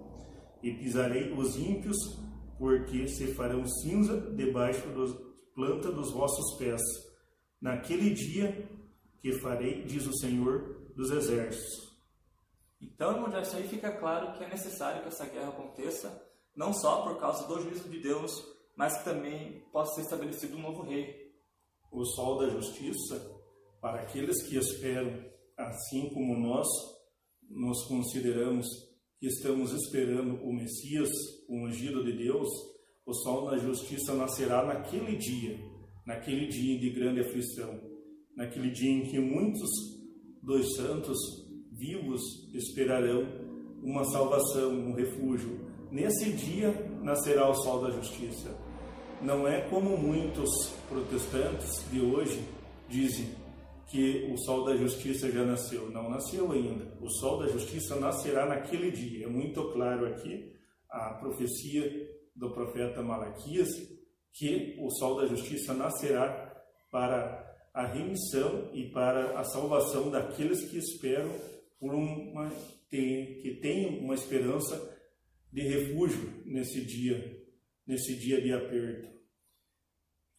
E 0.63 0.73
pisarei 0.73 1.31
os 1.33 1.55
ímpios, 1.55 1.97
porque 2.57 3.07
se 3.07 3.33
farão 3.33 3.65
cinza 3.65 4.19
debaixo 4.35 4.87
da 4.87 5.31
planta 5.53 5.91
dos 5.91 6.11
vossos 6.11 6.57
pés. 6.57 6.81
Naquele 7.59 8.11
dia 8.11 8.67
que 9.19 9.33
farei, 9.33 9.83
diz 9.83 10.07
o 10.07 10.17
Senhor 10.17 10.91
dos 10.95 11.11
Exércitos. 11.11 11.91
Então, 12.81 13.11
irmão 13.11 13.29
Jackson, 13.29 13.57
aí 13.57 13.67
fica 13.67 13.91
claro 13.91 14.33
que 14.33 14.43
é 14.43 14.49
necessário 14.49 15.03
que 15.03 15.09
essa 15.09 15.25
guerra 15.27 15.49
aconteça, 15.49 16.30
não 16.55 16.73
só 16.73 17.03
por 17.03 17.19
causa 17.19 17.47
do 17.47 17.61
juízo 17.61 17.89
de 17.89 17.99
Deus, 17.99 18.31
mas 18.75 18.97
que 18.97 19.05
também 19.05 19.61
possa 19.71 19.95
ser 19.95 20.01
estabelecido 20.01 20.57
um 20.57 20.61
novo 20.61 20.83
rei. 20.83 21.31
O 21.91 22.05
sol 22.05 22.39
da 22.39 22.49
justiça 22.49 23.19
para 23.81 24.01
aqueles 24.01 24.43
que 24.47 24.57
esperam, 24.57 25.23
assim 25.57 26.09
como 26.09 26.37
nós 26.37 26.67
nos 27.49 27.85
consideramos 27.85 28.67
que 29.19 29.27
estamos 29.27 29.71
esperando 29.73 30.41
o 30.43 30.53
Messias, 30.53 31.09
o 31.47 31.65
ungido 31.65 32.03
de 32.03 32.13
Deus, 32.13 32.49
o 33.05 33.13
sol 33.13 33.49
da 33.49 33.57
justiça 33.57 34.13
nascerá 34.13 34.65
naquele 34.65 35.17
dia, 35.17 35.59
naquele 36.05 36.47
dia 36.47 36.79
de 36.79 36.89
grande 36.91 37.21
aflição, 37.21 37.79
naquele 38.35 38.71
dia 38.71 38.91
em 38.91 39.03
que 39.03 39.19
muitos 39.19 39.69
dos 40.41 40.75
santos 40.75 41.17
vivos 41.71 42.21
esperarão 42.53 43.23
uma 43.83 44.03
salvação, 44.05 44.71
um 44.71 44.93
refúgio. 44.93 45.70
Nesse 45.91 46.31
dia 46.31 46.73
nascerá 47.01 47.49
o 47.49 47.53
sol 47.53 47.81
da 47.81 47.91
justiça. 47.91 48.49
Não 49.21 49.45
é 49.45 49.59
como 49.69 49.97
muitos 49.97 50.69
protestantes 50.87 51.83
de 51.91 51.99
hoje 51.99 52.41
dizem 52.87 53.35
que 53.87 54.31
o 54.31 54.37
sol 54.37 54.63
da 54.63 54.77
justiça 54.77 55.29
já 55.29 55.43
nasceu. 55.43 55.91
Não 55.91 56.09
nasceu 56.09 56.49
ainda. 56.49 56.97
O 57.01 57.09
sol 57.09 57.39
da 57.39 57.47
justiça 57.49 57.97
nascerá 57.97 58.45
naquele 58.45 58.89
dia. 58.89 59.25
É 59.25 59.29
muito 59.29 59.69
claro 59.73 60.07
aqui 60.07 60.55
a 60.89 61.15
profecia 61.15 62.09
do 62.33 62.49
profeta 62.51 63.03
Malaquias 63.03 63.67
que 64.31 64.77
o 64.79 64.89
sol 64.91 65.17
da 65.17 65.27
justiça 65.27 65.73
nascerá 65.73 66.55
para 66.89 67.53
a 67.73 67.85
remissão 67.85 68.69
e 68.73 68.89
para 68.91 69.37
a 69.37 69.43
salvação 69.43 70.09
daqueles 70.09 70.63
que 70.69 70.77
esperam 70.77 71.31
por 71.77 71.93
uma 71.93 72.49
que 72.89 73.59
tenham 73.61 73.99
uma 73.99 74.13
esperança 74.13 75.00
de 75.51 75.61
refúgio 75.61 76.43
nesse 76.45 76.85
dia, 76.85 77.39
nesse 77.85 78.15
dia 78.15 78.41
de 78.41 78.53
aperto. 78.53 79.09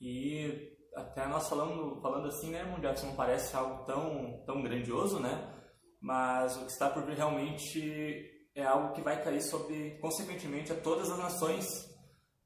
E 0.01 0.73
até 0.97 1.27
nós 1.27 1.49
falando, 1.49 2.01
falando 2.01 2.29
assim, 2.29 2.51
né, 2.51 2.61
irmão 2.61 2.81
Jackson, 2.81 3.07
não 3.07 3.17
parece 3.17 3.55
algo 3.55 3.85
tão, 3.85 4.43
tão 4.47 4.63
grandioso, 4.63 5.21
né? 5.21 5.53
Mas 6.01 6.57
o 6.57 6.67
que 6.67 6.73
está 6.73 6.91
por 6.91 7.05
vir 7.05 7.17
realmente 7.17 8.31
é 8.55 8.65
algo 8.65 8.93
que 8.93 9.01
vai 9.01 9.23
cair 9.23 9.41
sobre, 9.43 9.99
consequentemente, 10.01 10.73
a 10.73 10.77
todas 10.77 11.11
as 11.11 11.19
nações. 11.19 11.65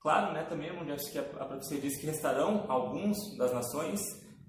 Claro, 0.01 0.33
né, 0.33 0.45
também, 0.45 0.71
Jefferson, 0.85 1.11
que 1.11 1.19
a, 1.19 1.23
a 1.43 1.47
profecia 1.47 1.81
diz 1.81 1.99
que 1.99 2.07
restarão 2.07 2.65
alguns 2.69 3.17
das 3.37 3.53
nações, 3.53 4.01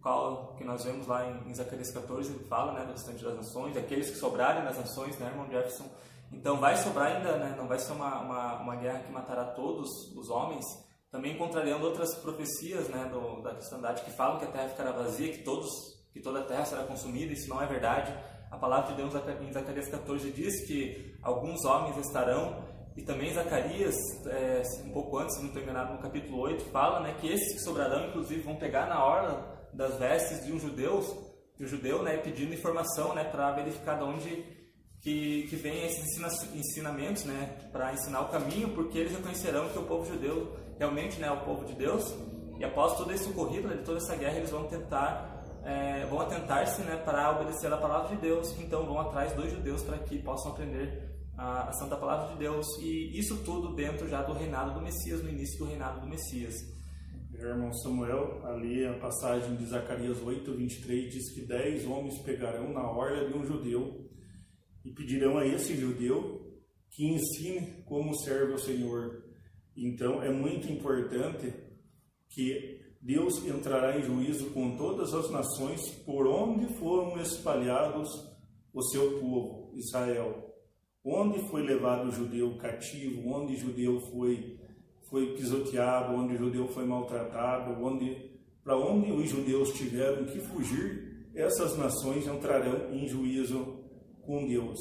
qual 0.01 0.55
que 0.55 0.63
nós 0.63 0.83
vemos 0.83 1.07
lá 1.07 1.25
em, 1.25 1.49
em 1.49 1.55
Zacarias 1.55 1.91
14, 1.91 2.31
ele 2.31 2.43
fala, 2.43 2.73
né, 2.73 2.85
do 2.85 2.91
restante 2.91 3.23
das 3.23 3.35
nações, 3.35 3.75
aqueles 3.75 4.09
que 4.09 4.17
sobrarem 4.17 4.63
das 4.63 4.77
nações, 4.77 5.17
né, 5.17 5.27
irmão 5.27 5.49
Jefferson. 5.49 5.89
Então 6.31 6.59
vai 6.59 6.75
sobrar 6.77 7.15
ainda, 7.15 7.37
né, 7.37 7.55
não 7.57 7.67
vai 7.67 7.79
ser 7.79 7.93
uma, 7.93 8.19
uma, 8.19 8.61
uma 8.61 8.75
guerra 8.75 8.99
que 8.99 9.11
matará 9.11 9.45
todos 9.45 9.89
os 10.15 10.29
homens, 10.29 10.65
também 11.09 11.37
contrariando 11.37 11.85
outras 11.85 12.15
profecias, 12.15 12.89
né, 12.89 13.09
do, 13.11 13.41
da 13.41 13.55
cristandade 13.55 14.03
que 14.03 14.11
falam 14.11 14.37
que 14.37 14.45
a 14.45 14.51
terra 14.51 14.69
ficará 14.69 14.91
vazia, 14.91 15.31
que 15.31 15.43
todos, 15.43 15.69
que 16.11 16.19
toda 16.19 16.39
a 16.39 16.43
terra 16.43 16.65
será 16.65 16.83
consumida, 16.83 17.31
isso 17.33 17.49
não 17.49 17.61
é 17.61 17.65
verdade. 17.65 18.13
A 18.51 18.57
palavra 18.57 18.91
de 18.91 19.01
Deus 19.01 19.13
em 19.41 19.51
Zacarias 19.51 19.89
14 19.89 20.31
diz 20.31 20.65
que 20.65 21.17
alguns 21.21 21.63
homens 21.65 21.97
estarão, 21.97 22.63
e 22.95 23.03
também 23.03 23.33
Zacarias, 23.33 23.95
é, 24.25 24.63
um 24.85 24.91
pouco 24.91 25.17
antes, 25.17 25.35
se 25.35 25.41
não 25.41 25.49
estou 25.49 25.61
enganado, 25.61 25.93
no 25.93 25.99
capítulo 25.99 26.39
8, 26.39 26.65
fala 26.65 26.99
né, 27.01 27.15
que 27.19 27.27
esses 27.27 27.53
que 27.53 27.59
sobrarão, 27.59 28.07
inclusive, 28.07 28.41
vão 28.41 28.55
pegar 28.55 28.87
na 28.87 29.03
orla 29.03 29.69
das 29.71 29.97
vestes 29.97 30.45
de 30.45 30.51
um 30.51 30.59
judeu, 30.59 30.99
de 31.57 31.63
um 31.63 31.67
judeu 31.67 32.01
né, 32.01 32.17
pedindo 32.17 32.53
informação 32.53 33.13
né, 33.13 33.23
para 33.23 33.51
verificar 33.51 33.97
de 33.97 34.03
onde 34.03 34.56
que, 35.01 35.47
que 35.47 35.55
vem 35.55 35.85
esses 35.85 36.05
ensinamentos 36.53 37.23
né, 37.23 37.69
para 37.71 37.93
ensinar 37.93 38.21
o 38.21 38.29
caminho, 38.29 38.69
porque 38.69 38.97
eles 38.97 39.11
reconhecerão 39.11 39.69
que 39.69 39.79
o 39.79 39.83
povo 39.83 40.05
judeu 40.05 40.55
realmente 40.77 41.19
né, 41.19 41.27
é 41.27 41.31
o 41.31 41.41
povo 41.41 41.65
de 41.65 41.73
Deus, 41.73 42.13
e 42.59 42.63
após 42.63 42.97
todo 42.97 43.11
esse 43.11 43.29
ocorrido, 43.29 43.69
de 43.69 43.83
toda 43.83 43.97
essa 43.97 44.15
guerra, 44.15 44.37
eles 44.37 44.49
vão 44.49 44.65
tentar 44.67 45.37
é, 45.67 46.05
vão 46.05 46.21
atentar-se 46.21 46.81
né, 46.83 46.95
para 46.95 47.31
obedecer 47.31 47.71
a 47.71 47.77
palavra 47.77 48.15
de 48.15 48.21
Deus, 48.21 48.57
então 48.57 48.85
vão 48.85 49.01
atrás 49.01 49.33
dos 49.33 49.51
judeus 49.51 49.83
para 49.83 49.97
que 49.97 50.17
possam 50.19 50.53
aprender 50.53 51.11
a, 51.37 51.67
a, 51.67 51.73
santa 51.73 51.97
palavra 51.97 52.33
de 52.33 52.39
Deus, 52.39 52.65
e 52.79 53.19
isso 53.19 53.43
tudo 53.43 53.75
dentro 53.75 54.07
já 54.07 54.21
do 54.21 54.31
reinado 54.31 54.73
do 54.73 54.81
Messias, 54.81 55.21
no 55.21 55.29
início 55.29 55.59
do 55.59 55.65
reinado 55.65 55.99
do 55.99 56.07
Messias. 56.07 56.55
Irmão 57.33 57.71
Samuel, 57.73 58.41
ali 58.45 58.87
a 58.87 58.93
passagem 58.93 59.57
de 59.57 59.65
Zacarias 59.65 60.19
8, 60.21 60.53
23 60.53 61.13
diz 61.13 61.33
que 61.33 61.41
dez 61.41 61.85
homens 61.85 62.17
pegarão 62.19 62.71
na 62.71 62.89
orla 62.89 63.27
de 63.27 63.37
um 63.37 63.45
judeu 63.45 64.06
e 64.87 64.93
pedirão 64.93 65.37
a 65.37 65.45
esse 65.45 65.75
judeu 65.75 66.41
que 66.89 67.05
ensine 67.05 67.83
como 67.85 68.15
serve 68.15 68.53
o 68.53 68.59
Senhor. 68.59 69.23
Então 69.75 70.23
é 70.23 70.31
muito 70.31 70.71
importante 70.71 71.53
que 72.29 72.79
Deus 73.01 73.45
entrará 73.45 73.99
em 73.99 74.03
juízo 74.03 74.49
com 74.51 74.77
todas 74.77 75.13
as 75.13 75.29
nações 75.29 75.91
por 76.05 76.25
onde 76.25 76.73
foram 76.75 77.21
espalhados 77.21 78.09
o 78.73 78.81
seu 78.81 79.19
povo, 79.19 79.71
Israel. 79.75 80.55
Onde 81.03 81.39
foi 81.49 81.63
levado 81.63 82.07
o 82.07 82.11
judeu 82.11 82.57
cativo, 82.57 83.29
onde 83.29 83.55
o 83.55 83.59
judeu 83.59 83.99
foi, 84.11 84.57
foi 85.09 85.35
pisoteado, 85.35 86.13
onde 86.13 86.35
o 86.35 86.37
judeu 86.37 86.67
foi 86.69 86.85
maltratado, 86.85 87.83
onde 87.83 88.37
para 88.63 88.77
onde 88.77 89.11
os 89.11 89.29
judeus 89.29 89.71
tiveram 89.73 90.25
que 90.25 90.39
fugir, 90.39 91.29
essas 91.33 91.77
nações 91.77 92.27
entrarão 92.27 92.93
em 92.93 93.07
juízo 93.07 93.76
com 94.27 94.45
Deus. 94.45 94.77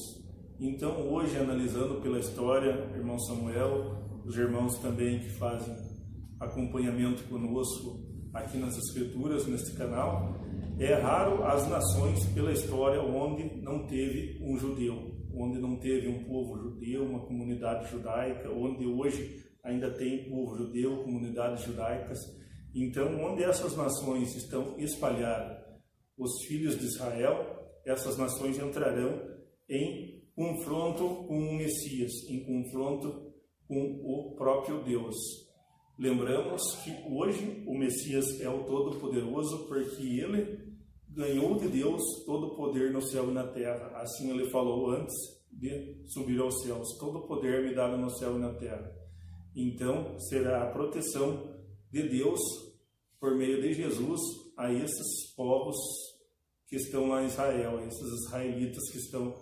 Então, 0.59 1.09
hoje, 1.09 1.37
analisando 1.39 2.01
pela 2.01 2.19
história, 2.19 2.91
irmão 2.93 3.17
Samuel, 3.21 4.23
os 4.25 4.37
irmãos 4.37 4.77
também 4.79 5.21
que 5.21 5.31
fazem 5.31 5.73
acompanhamento 6.41 7.23
conosco 7.29 8.05
aqui 8.35 8.59
nas 8.59 8.77
Escrituras, 8.77 9.47
neste 9.47 9.77
canal, 9.77 10.35
é 10.81 10.95
raro 10.95 11.45
as 11.45 11.67
nações 11.69 12.27
pela 12.35 12.53
história 12.53 13.01
onde 13.01 13.63
não 13.63 13.87
teve 13.87 14.43
um 14.43 14.59
judeu, 14.59 15.15
onde 15.33 15.61
não 15.61 15.77
teve 15.77 16.09
um 16.09 16.25
povo 16.25 16.59
judeu, 16.59 17.05
uma 17.05 17.21
comunidade 17.21 17.89
judaica, 17.91 18.51
onde 18.51 18.85
hoje 18.85 19.47
ainda 19.63 19.91
tem 19.93 20.29
povo 20.29 20.57
judeu, 20.57 21.05
comunidades 21.05 21.65
judaicas. 21.65 22.19
Então, 22.75 23.25
onde 23.25 23.45
essas 23.45 23.77
nações 23.77 24.35
estão 24.35 24.77
espalhadas, 24.79 25.57
os 26.19 26.43
filhos 26.47 26.79
de 26.79 26.87
Israel, 26.87 27.57
essas 27.85 28.19
nações 28.19 28.59
entrarão 28.59 29.36
em 29.69 30.23
confronto 30.35 31.27
com 31.27 31.39
o 31.39 31.55
Messias, 31.55 32.13
em 32.29 32.45
confronto 32.45 33.33
com 33.67 34.01
o 34.05 34.35
próprio 34.37 34.83
Deus. 34.85 35.17
Lembramos 35.99 36.63
que 36.85 36.91
hoje 37.11 37.65
o 37.67 37.77
Messias 37.77 38.41
é 38.41 38.49
o 38.49 38.65
Todo-Poderoso 38.65 39.67
porque 39.67 40.03
ele 40.03 40.77
ganhou 41.09 41.57
de 41.57 41.69
Deus 41.69 42.03
todo 42.27 42.49
o 42.49 42.57
poder 42.57 42.93
no 42.93 43.01
céu 43.01 43.31
e 43.31 43.33
na 43.33 43.47
terra. 43.47 43.87
Assim 43.97 44.31
ele 44.31 44.51
falou 44.51 44.91
antes 44.91 45.15
de 45.51 46.03
subir 46.07 46.39
aos 46.39 46.63
céus: 46.63 46.99
Todo 46.99 47.21
o 47.21 47.27
poder 47.27 47.65
me 47.65 47.75
dado 47.75 47.97
no 47.97 48.11
céu 48.11 48.37
e 48.37 48.39
na 48.39 48.53
terra. 48.55 48.93
Então 49.55 50.19
será 50.19 50.65
a 50.65 50.71
proteção 50.71 51.57
de 51.91 52.07
Deus 52.11 52.41
por 53.19 53.35
meio 53.35 53.63
de 53.63 53.73
Jesus 53.73 54.21
a 54.59 54.71
esses 54.71 55.35
povos 55.35 55.77
que 56.67 56.77
estão 56.77 57.09
lá 57.09 57.23
em 57.23 57.27
Israel, 57.27 57.79
a 57.79 57.87
esses 57.87 58.27
israelitas 58.27 58.91
que 58.91 58.99
estão 58.99 59.35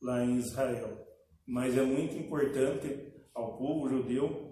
lá 0.00 0.24
em 0.24 0.36
Israel. 0.38 1.06
Mas 1.46 1.76
é 1.76 1.82
muito 1.82 2.16
importante 2.16 3.12
ao 3.34 3.56
povo 3.56 3.88
judeu 3.88 4.50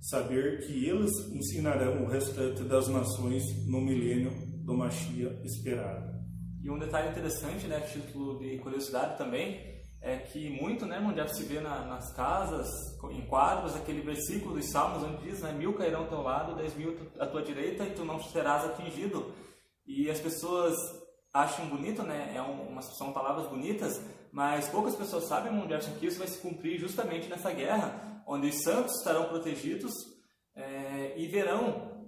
saber 0.00 0.66
que 0.66 0.88
eles 0.88 1.10
ensinarão 1.32 2.04
o 2.04 2.08
restante 2.08 2.62
das 2.64 2.88
nações 2.88 3.42
no 3.66 3.80
milênio 3.80 4.30
do 4.64 4.76
Machia 4.76 5.40
esperado. 5.44 6.16
E 6.62 6.70
um 6.70 6.78
detalhe 6.78 7.10
interessante, 7.10 7.66
né, 7.66 7.80
título 7.80 8.38
de 8.38 8.58
curiosidade 8.58 9.16
também, 9.16 9.76
é 10.00 10.18
que 10.18 10.50
muito, 10.50 10.86
né, 10.86 11.00
mundial 11.00 11.28
se 11.28 11.44
vê 11.44 11.60
na, 11.60 11.84
nas 11.84 12.12
casas, 12.14 12.68
em 13.10 13.26
quadros, 13.26 13.74
aquele 13.74 14.02
versículo 14.02 14.54
dos 14.56 14.70
Salmos 14.70 15.02
onde 15.02 15.28
diz, 15.28 15.40
né, 15.42 15.52
mil 15.52 15.74
cairão 15.74 16.00
ao 16.00 16.08
teu 16.08 16.22
lado, 16.22 16.56
dez 16.56 16.76
mil 16.76 16.96
à 17.18 17.26
tua 17.26 17.42
direita 17.42 17.84
e 17.84 17.94
tu 17.94 18.04
não 18.04 18.20
serás 18.20 18.64
atingido. 18.64 19.32
E 19.86 20.10
as 20.10 20.20
pessoas 20.20 20.76
acham 21.32 21.68
bonito, 21.68 22.02
né, 22.02 22.32
é 22.34 22.42
uma, 22.42 22.82
são 22.82 23.12
palavras 23.12 23.48
bonitas, 23.48 24.00
mas 24.36 24.68
poucas 24.68 24.94
pessoas 24.94 25.24
sabem, 25.24 25.50
mundial, 25.50 25.80
que 25.80 26.06
isso 26.06 26.18
vai 26.18 26.28
se 26.28 26.36
cumprir 26.40 26.78
justamente 26.78 27.26
nessa 27.26 27.50
guerra, 27.50 28.22
onde 28.26 28.48
os 28.48 28.62
santos 28.62 28.98
estarão 28.98 29.24
protegidos 29.30 29.94
é, 30.54 31.14
e 31.16 31.26
verão 31.26 32.04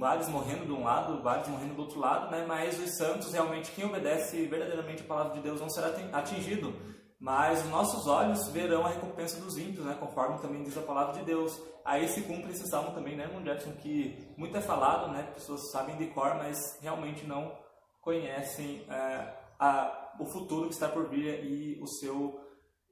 vários 0.00 0.28
morrendo 0.28 0.64
de 0.64 0.72
um 0.72 0.82
lado, 0.82 1.22
vários 1.22 1.46
morrendo 1.46 1.74
do 1.74 1.82
outro 1.82 2.00
lado, 2.00 2.30
né? 2.30 2.46
mas 2.48 2.82
os 2.82 2.96
santos, 2.96 3.34
realmente, 3.34 3.70
quem 3.72 3.84
obedece 3.84 4.46
verdadeiramente 4.46 5.02
a 5.02 5.06
palavra 5.06 5.34
de 5.34 5.40
Deus 5.40 5.60
não 5.60 5.68
será 5.68 5.88
atingido. 6.14 6.74
Mas 7.20 7.62
os 7.62 7.70
nossos 7.70 8.06
olhos 8.06 8.48
verão 8.48 8.86
a 8.86 8.88
recompensa 8.88 9.38
dos 9.38 9.58
ímpios, 9.58 9.84
né? 9.84 9.94
conforme 10.00 10.38
também 10.38 10.62
diz 10.62 10.78
a 10.78 10.80
palavra 10.80 11.18
de 11.18 11.26
Deus. 11.26 11.60
Aí 11.84 12.08
se 12.08 12.22
cumpre 12.22 12.50
esse 12.52 12.66
salmo 12.70 12.92
também, 12.92 13.14
né, 13.14 13.24
irmão 13.24 13.42
que 13.82 14.32
muito 14.38 14.56
é 14.56 14.62
falado, 14.62 15.12
né? 15.12 15.22
pessoas 15.34 15.70
sabem 15.70 15.98
de 15.98 16.06
cor, 16.06 16.34
mas 16.36 16.78
realmente 16.80 17.26
não 17.26 17.58
conhecem 18.00 18.86
é, 18.88 19.34
a, 19.58 20.07
o 20.18 20.26
futuro 20.26 20.68
que 20.68 20.74
está 20.74 20.88
por 20.88 21.08
vir 21.08 21.44
e 21.44 21.80
o 21.80 21.86
seu 21.86 22.48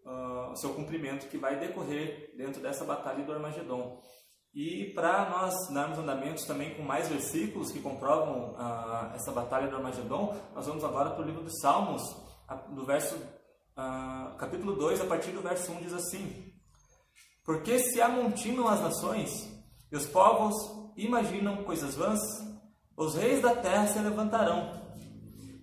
uh, 0.06 0.52
o 0.52 0.56
seu 0.56 0.72
cumprimento 0.72 1.28
que 1.28 1.36
vai 1.36 1.58
decorrer 1.58 2.32
dentro 2.36 2.62
dessa 2.62 2.84
batalha 2.84 3.24
do 3.24 3.32
Armagedon. 3.32 4.00
E 4.54 4.92
para 4.94 5.28
nós 5.28 5.68
darmos 5.68 5.98
andamentos 5.98 6.44
também 6.44 6.74
com 6.74 6.82
mais 6.82 7.08
versículos 7.08 7.70
que 7.70 7.80
comprovam 7.80 8.52
uh, 8.54 9.14
essa 9.14 9.30
batalha 9.30 9.68
do 9.68 9.76
Armagedon, 9.76 10.34
nós 10.54 10.66
vamos 10.66 10.82
agora 10.82 11.10
para 11.10 11.22
o 11.22 11.26
livro 11.26 11.42
dos 11.42 11.60
Salmos, 11.60 12.02
do 12.70 12.86
verso, 12.86 13.16
uh, 13.16 14.34
capítulo 14.38 14.74
2, 14.76 15.02
a 15.02 15.04
partir 15.04 15.32
do 15.32 15.42
verso 15.42 15.70
1 15.72 15.82
diz 15.82 15.92
assim: 15.92 16.54
Porque 17.44 17.78
se 17.78 18.00
amontinam 18.00 18.66
as 18.66 18.80
nações 18.80 19.46
e 19.92 19.96
os 19.96 20.06
povos 20.06 20.54
imaginam 20.96 21.64
coisas 21.64 21.94
vãs, 21.94 22.20
os 22.96 23.14
reis 23.14 23.42
da 23.42 23.54
terra 23.54 23.86
se 23.86 23.98
levantarão, 23.98 24.85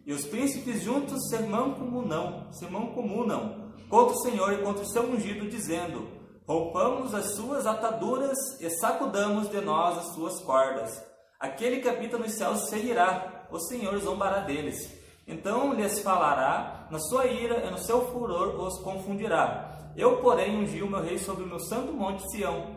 e 0.05 0.13
os 0.13 0.25
príncipes 0.25 0.81
juntos 0.81 1.29
se 1.29 1.37
mancomunam, 1.43 2.51
se 2.51 2.65
mancomunam 2.65 3.71
contra 3.89 4.15
o 4.15 4.21
Senhor 4.21 4.53
e 4.53 4.63
contra 4.63 4.83
o 4.83 4.87
seu 4.87 5.03
ungido, 5.03 5.49
dizendo: 5.49 6.07
Rompamos 6.45 7.13
as 7.13 7.35
suas 7.35 7.65
ataduras 7.65 8.37
e 8.59 8.69
sacudamos 8.69 9.49
de 9.49 9.61
nós 9.61 9.97
as 9.97 10.13
suas 10.13 10.39
cordas. 10.41 11.01
Aquele 11.39 11.79
que 11.79 11.87
habita 11.87 12.17
nos 12.17 12.33
céus 12.33 12.69
seguirá, 12.69 13.47
o 13.51 13.59
Senhor 13.59 13.97
zombará 13.99 14.39
deles. 14.39 14.91
Então 15.25 15.73
lhes 15.73 15.99
falará, 15.99 16.87
na 16.91 16.99
sua 16.99 17.27
ira 17.27 17.65
e 17.65 17.71
no 17.71 17.77
seu 17.77 18.05
furor 18.07 18.59
os 18.59 18.79
confundirá. 18.79 19.91
Eu, 19.95 20.17
porém, 20.17 20.57
ungi 20.57 20.81
o 20.81 20.89
meu 20.89 21.01
rei 21.01 21.17
sobre 21.17 21.43
o 21.43 21.47
meu 21.47 21.59
santo 21.59 21.93
monte 21.93 22.29
Sião. 22.31 22.75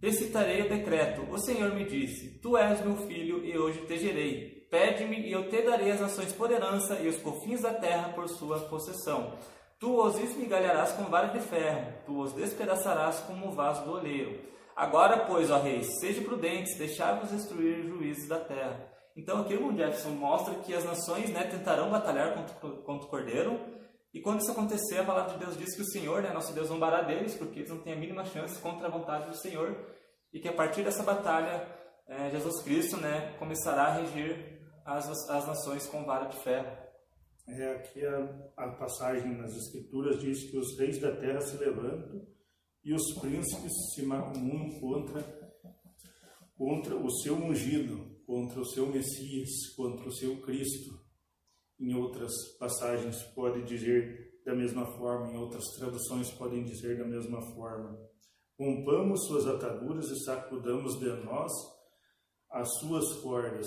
Recitarei 0.00 0.62
o 0.62 0.68
decreto. 0.68 1.30
O 1.30 1.38
Senhor 1.38 1.74
me 1.74 1.84
disse: 1.84 2.40
Tu 2.40 2.56
és 2.56 2.84
meu 2.84 2.96
filho, 2.96 3.44
e 3.44 3.58
hoje 3.58 3.80
te 3.86 3.98
gerei. 3.98 4.61
Pede-me, 4.72 5.20
e 5.20 5.30
eu 5.30 5.50
te 5.50 5.60
darei 5.60 5.90
as 5.90 6.00
nações 6.00 6.32
por 6.32 6.50
herança 6.50 6.94
e 6.94 7.06
os 7.06 7.18
confins 7.18 7.60
da 7.60 7.74
terra 7.74 8.08
por 8.14 8.26
sua 8.26 8.58
possessão. 8.58 9.34
Tu 9.78 10.02
os 10.02 10.18
esmigalharás 10.18 10.92
com 10.92 11.04
vara 11.10 11.26
de 11.26 11.40
ferro, 11.40 11.92
tu 12.06 12.18
os 12.22 12.32
despedaçarás 12.32 13.20
como 13.26 13.48
o 13.48 13.52
vaso 13.52 13.84
do 13.84 13.92
oleiro. 13.92 14.40
Agora, 14.74 15.26
pois, 15.26 15.50
ó 15.50 15.58
reis, 15.58 16.00
sejam 16.00 16.24
prudentes, 16.24 16.78
deixai-vos 16.78 17.30
destruir 17.30 17.80
os 17.80 17.86
juízes 17.86 18.26
da 18.26 18.40
terra. 18.40 18.90
Então, 19.14 19.42
aqui 19.42 19.54
o 19.54 19.76
Jefferson 19.76 20.08
mostra 20.12 20.54
que 20.54 20.72
as 20.72 20.86
nações 20.86 21.28
né, 21.28 21.44
tentarão 21.44 21.90
batalhar 21.90 22.32
contra, 22.32 22.54
contra 22.82 23.06
o 23.06 23.10
cordeiro, 23.10 23.60
e 24.14 24.22
quando 24.22 24.40
isso 24.40 24.52
acontecer, 24.52 25.00
a 25.00 25.04
palavra 25.04 25.34
de 25.34 25.44
Deus 25.44 25.58
diz 25.58 25.76
que 25.76 25.82
o 25.82 25.90
Senhor, 25.92 26.22
né, 26.22 26.32
nosso 26.32 26.54
Deus, 26.54 26.68
zombará 26.68 27.02
deles, 27.02 27.34
porque 27.34 27.58
eles 27.58 27.70
não 27.70 27.80
têm 27.80 27.92
a 27.92 27.96
mínima 27.96 28.24
chance 28.24 28.58
contra 28.58 28.86
a 28.86 28.90
vontade 28.90 29.28
do 29.28 29.36
Senhor. 29.36 29.76
e 30.32 30.40
que 30.40 30.48
a 30.48 30.52
partir 30.54 30.82
dessa 30.82 31.02
batalha 31.02 31.68
é, 32.08 32.30
Jesus 32.30 32.62
Cristo 32.62 32.96
né, 32.96 33.34
começará 33.38 33.84
a 33.84 33.92
regir 33.92 34.51
as, 34.84 35.08
as 35.28 35.46
nações 35.46 35.86
com 35.86 36.04
vara 36.04 36.26
de 36.26 36.36
ferro. 36.38 36.76
É, 37.48 37.72
aqui 37.72 38.04
a, 38.04 38.52
a 38.56 38.68
passagem 38.72 39.36
nas 39.36 39.54
Escrituras 39.56 40.20
diz 40.20 40.50
que 40.50 40.56
os 40.56 40.78
reis 40.78 41.00
da 41.00 41.14
terra 41.16 41.40
se 41.40 41.56
levantam 41.56 42.26
e 42.84 42.92
os 42.94 43.14
príncipes 43.20 43.72
se 43.94 44.02
macumunam 44.02 44.80
contra, 44.80 45.22
contra 46.56 46.96
o 46.96 47.10
seu 47.20 47.34
ungido, 47.34 48.20
contra 48.26 48.60
o 48.60 48.66
seu 48.66 48.86
Messias, 48.86 49.50
contra 49.76 50.08
o 50.08 50.12
seu 50.12 50.40
Cristo. 50.42 51.00
Em 51.78 51.94
outras 51.94 52.32
passagens 52.58 53.22
pode 53.34 53.62
dizer 53.64 54.32
da 54.44 54.54
mesma 54.54 54.86
forma, 54.98 55.32
em 55.32 55.36
outras 55.36 55.64
traduções 55.78 56.30
podem 56.32 56.64
dizer 56.64 56.98
da 56.98 57.04
mesma 57.04 57.40
forma. 57.54 57.98
Rompamos 58.58 59.26
suas 59.26 59.46
ataduras 59.46 60.10
e 60.10 60.24
sacudamos 60.24 60.98
de 60.98 61.08
nós 61.24 61.52
as 62.50 62.68
suas 62.78 63.20
cordas. 63.20 63.66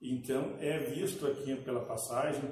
Então, 0.00 0.56
é 0.60 0.78
visto 0.78 1.26
aqui 1.26 1.56
pela 1.56 1.84
passagem 1.84 2.50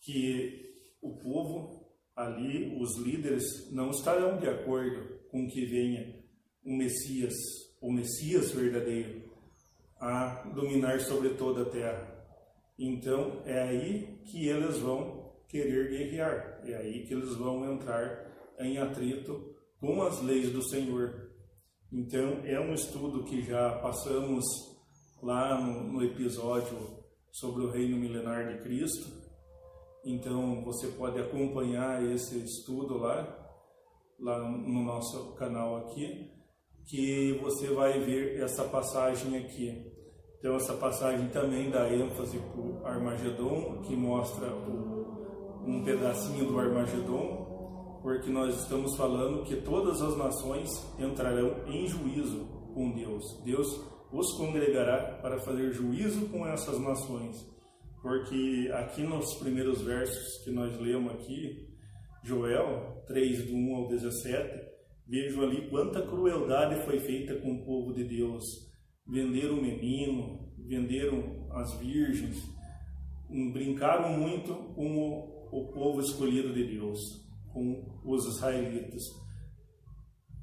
que 0.00 0.74
o 1.00 1.16
povo 1.16 1.86
ali, 2.14 2.76
os 2.80 2.96
líderes, 2.98 3.70
não 3.72 3.90
estarão 3.90 4.38
de 4.38 4.48
acordo 4.48 5.20
com 5.30 5.46
que 5.46 5.64
venha 5.64 6.24
um 6.64 6.76
Messias, 6.76 7.34
o 7.80 7.92
Messias 7.92 8.50
verdadeiro, 8.52 9.30
a 9.98 10.42
dominar 10.54 11.00
sobre 11.00 11.30
toda 11.30 11.62
a 11.62 11.70
terra. 11.70 12.16
Então, 12.78 13.42
é 13.46 13.62
aí 13.62 14.20
que 14.24 14.48
eles 14.48 14.78
vão 14.78 15.32
querer 15.48 15.90
guerrear, 15.90 16.60
é 16.64 16.74
aí 16.74 17.06
que 17.06 17.14
eles 17.14 17.34
vão 17.36 17.72
entrar 17.72 18.26
em 18.58 18.78
atrito 18.78 19.54
com 19.78 20.02
as 20.02 20.20
leis 20.22 20.50
do 20.52 20.62
Senhor. 20.62 21.30
Então, 21.92 22.42
é 22.44 22.60
um 22.60 22.74
estudo 22.74 23.24
que 23.24 23.42
já 23.42 23.78
passamos 23.78 24.44
lá 25.22 25.60
no, 25.60 25.92
no 25.92 26.04
episódio 26.04 26.76
sobre 27.30 27.64
o 27.64 27.70
reino 27.70 27.96
milenar 27.96 28.48
de 28.48 28.62
Cristo. 28.62 29.06
Então, 30.04 30.62
você 30.64 30.88
pode 30.88 31.18
acompanhar 31.18 32.02
esse 32.12 32.38
estudo 32.38 32.96
lá, 32.96 33.26
lá 34.20 34.38
no 34.38 34.84
nosso 34.84 35.34
canal 35.34 35.76
aqui, 35.78 36.30
que 36.88 37.32
você 37.42 37.68
vai 37.74 37.98
ver 38.00 38.40
essa 38.40 38.64
passagem 38.64 39.36
aqui. 39.36 39.92
Então, 40.38 40.54
essa 40.54 40.74
passagem 40.74 41.28
também 41.28 41.70
dá 41.70 41.92
ênfase 41.92 42.38
para 42.38 42.60
o 42.60 42.86
Armagedon, 42.86 43.82
que 43.82 43.96
mostra 43.96 44.54
o, 44.54 45.62
um 45.66 45.82
pedacinho 45.84 46.46
do 46.46 46.58
Armagedon, 46.58 47.98
porque 48.00 48.30
nós 48.30 48.54
estamos 48.54 48.96
falando 48.96 49.42
que 49.44 49.56
todas 49.56 50.00
as 50.00 50.16
nações 50.16 50.70
entrarão 50.98 51.66
em 51.66 51.86
juízo 51.88 52.46
com 52.72 52.92
Deus. 52.92 53.42
Deus 53.44 53.95
os 54.12 54.32
congregará 54.36 55.18
para 55.20 55.38
fazer 55.40 55.72
juízo 55.72 56.28
com 56.28 56.46
essas 56.46 56.78
nações. 56.80 57.36
Porque 58.00 58.70
aqui 58.72 59.02
nos 59.02 59.34
primeiros 59.34 59.82
versos 59.82 60.44
que 60.44 60.50
nós 60.50 60.78
lemos 60.78 61.12
aqui, 61.12 61.66
Joel 62.22 63.02
3, 63.06 63.46
do 63.46 63.54
1 63.54 63.76
ao 63.76 63.88
17, 63.88 64.66
vejo 65.08 65.42
ali 65.42 65.68
quanta 65.68 66.02
crueldade 66.02 66.84
foi 66.84 67.00
feita 67.00 67.34
com 67.40 67.54
o 67.54 67.64
povo 67.64 67.92
de 67.92 68.04
Deus. 68.04 68.44
Venderam 69.06 69.58
o 69.58 69.62
menino, 69.62 70.52
venderam 70.58 71.48
as 71.52 71.78
virgens, 71.78 72.36
brincaram 73.52 74.18
muito 74.18 74.54
com 74.74 74.96
o, 74.96 75.48
o 75.52 75.72
povo 75.72 76.00
escolhido 76.00 76.52
de 76.52 76.64
Deus, 76.64 77.00
com 77.52 78.00
os 78.04 78.26
israelitas. 78.36 79.02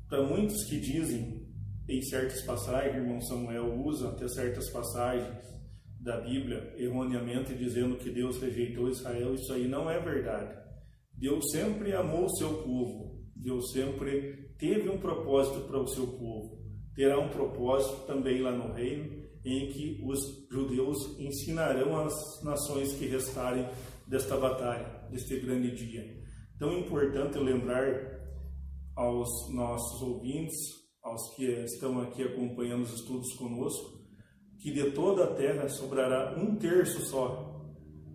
Para 0.09 0.23
muitos 0.23 0.63
que 0.65 0.79
dizem 0.79 1.42
em 1.87 2.01
certas 2.01 2.41
passagens, 2.43 2.95
irmão 2.95 3.21
Samuel 3.21 3.73
usa 3.83 4.09
até 4.09 4.27
certas 4.27 4.69
passagens 4.69 5.43
da 5.99 6.19
Bíblia 6.21 6.73
erroneamente 6.77 7.53
dizendo 7.55 7.97
que 7.97 8.09
Deus 8.09 8.39
rejeitou 8.41 8.89
Israel. 8.89 9.33
Isso 9.33 9.51
aí 9.53 9.67
não 9.67 9.89
é 9.89 9.99
verdade. 9.99 10.57
Deus 11.13 11.43
sempre 11.51 11.93
amou 11.93 12.25
o 12.25 12.35
seu 12.37 12.63
povo. 12.63 13.21
Deus 13.35 13.71
sempre 13.71 14.53
teve 14.57 14.89
um 14.89 14.97
propósito 14.97 15.67
para 15.67 15.79
o 15.79 15.87
seu 15.87 16.07
povo. 16.07 16.61
Terá 16.95 17.19
um 17.19 17.29
propósito 17.29 18.05
também 18.05 18.41
lá 18.41 18.51
no 18.51 18.73
reino 18.73 19.23
em 19.45 19.67
que 19.69 20.01
os 20.05 20.19
judeus 20.49 21.19
ensinarão 21.19 21.99
as 21.99 22.13
nações 22.43 22.93
que 22.93 23.07
restarem 23.07 23.67
desta 24.07 24.37
batalha, 24.37 25.07
deste 25.09 25.37
grande 25.39 25.75
dia. 25.75 26.17
Tão 26.57 26.77
importante 26.77 27.37
lembrar 27.39 28.21
aos 28.95 29.27
nossos 29.53 30.01
ouvintes 30.01 30.82
aos 31.13 31.29
que 31.35 31.45
estão 31.45 32.01
aqui 32.01 32.23
acompanhando 32.23 32.81
os 32.81 32.93
estudos 32.93 33.33
conosco, 33.35 34.01
que 34.59 34.71
de 34.71 34.91
toda 34.91 35.25
a 35.25 35.35
terra 35.35 35.69
sobrará 35.69 36.35
um 36.37 36.55
terço 36.55 37.05
só 37.05 37.61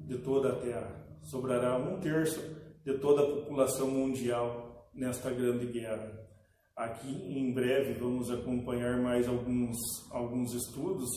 de 0.06 0.18
toda 0.18 0.50
a 0.50 0.56
terra, 0.56 1.06
sobrará 1.22 1.76
um 1.78 2.00
terço 2.00 2.40
de 2.84 2.98
toda 2.98 3.22
a 3.22 3.26
população 3.26 3.88
mundial 3.88 4.90
nesta 4.92 5.30
grande 5.30 5.66
guerra. 5.66 6.12
Aqui 6.74 7.08
em 7.08 7.52
breve 7.52 7.92
vamos 7.94 8.30
acompanhar 8.30 9.00
mais 9.00 9.28
alguns, 9.28 9.76
alguns 10.10 10.54
estudos 10.54 11.08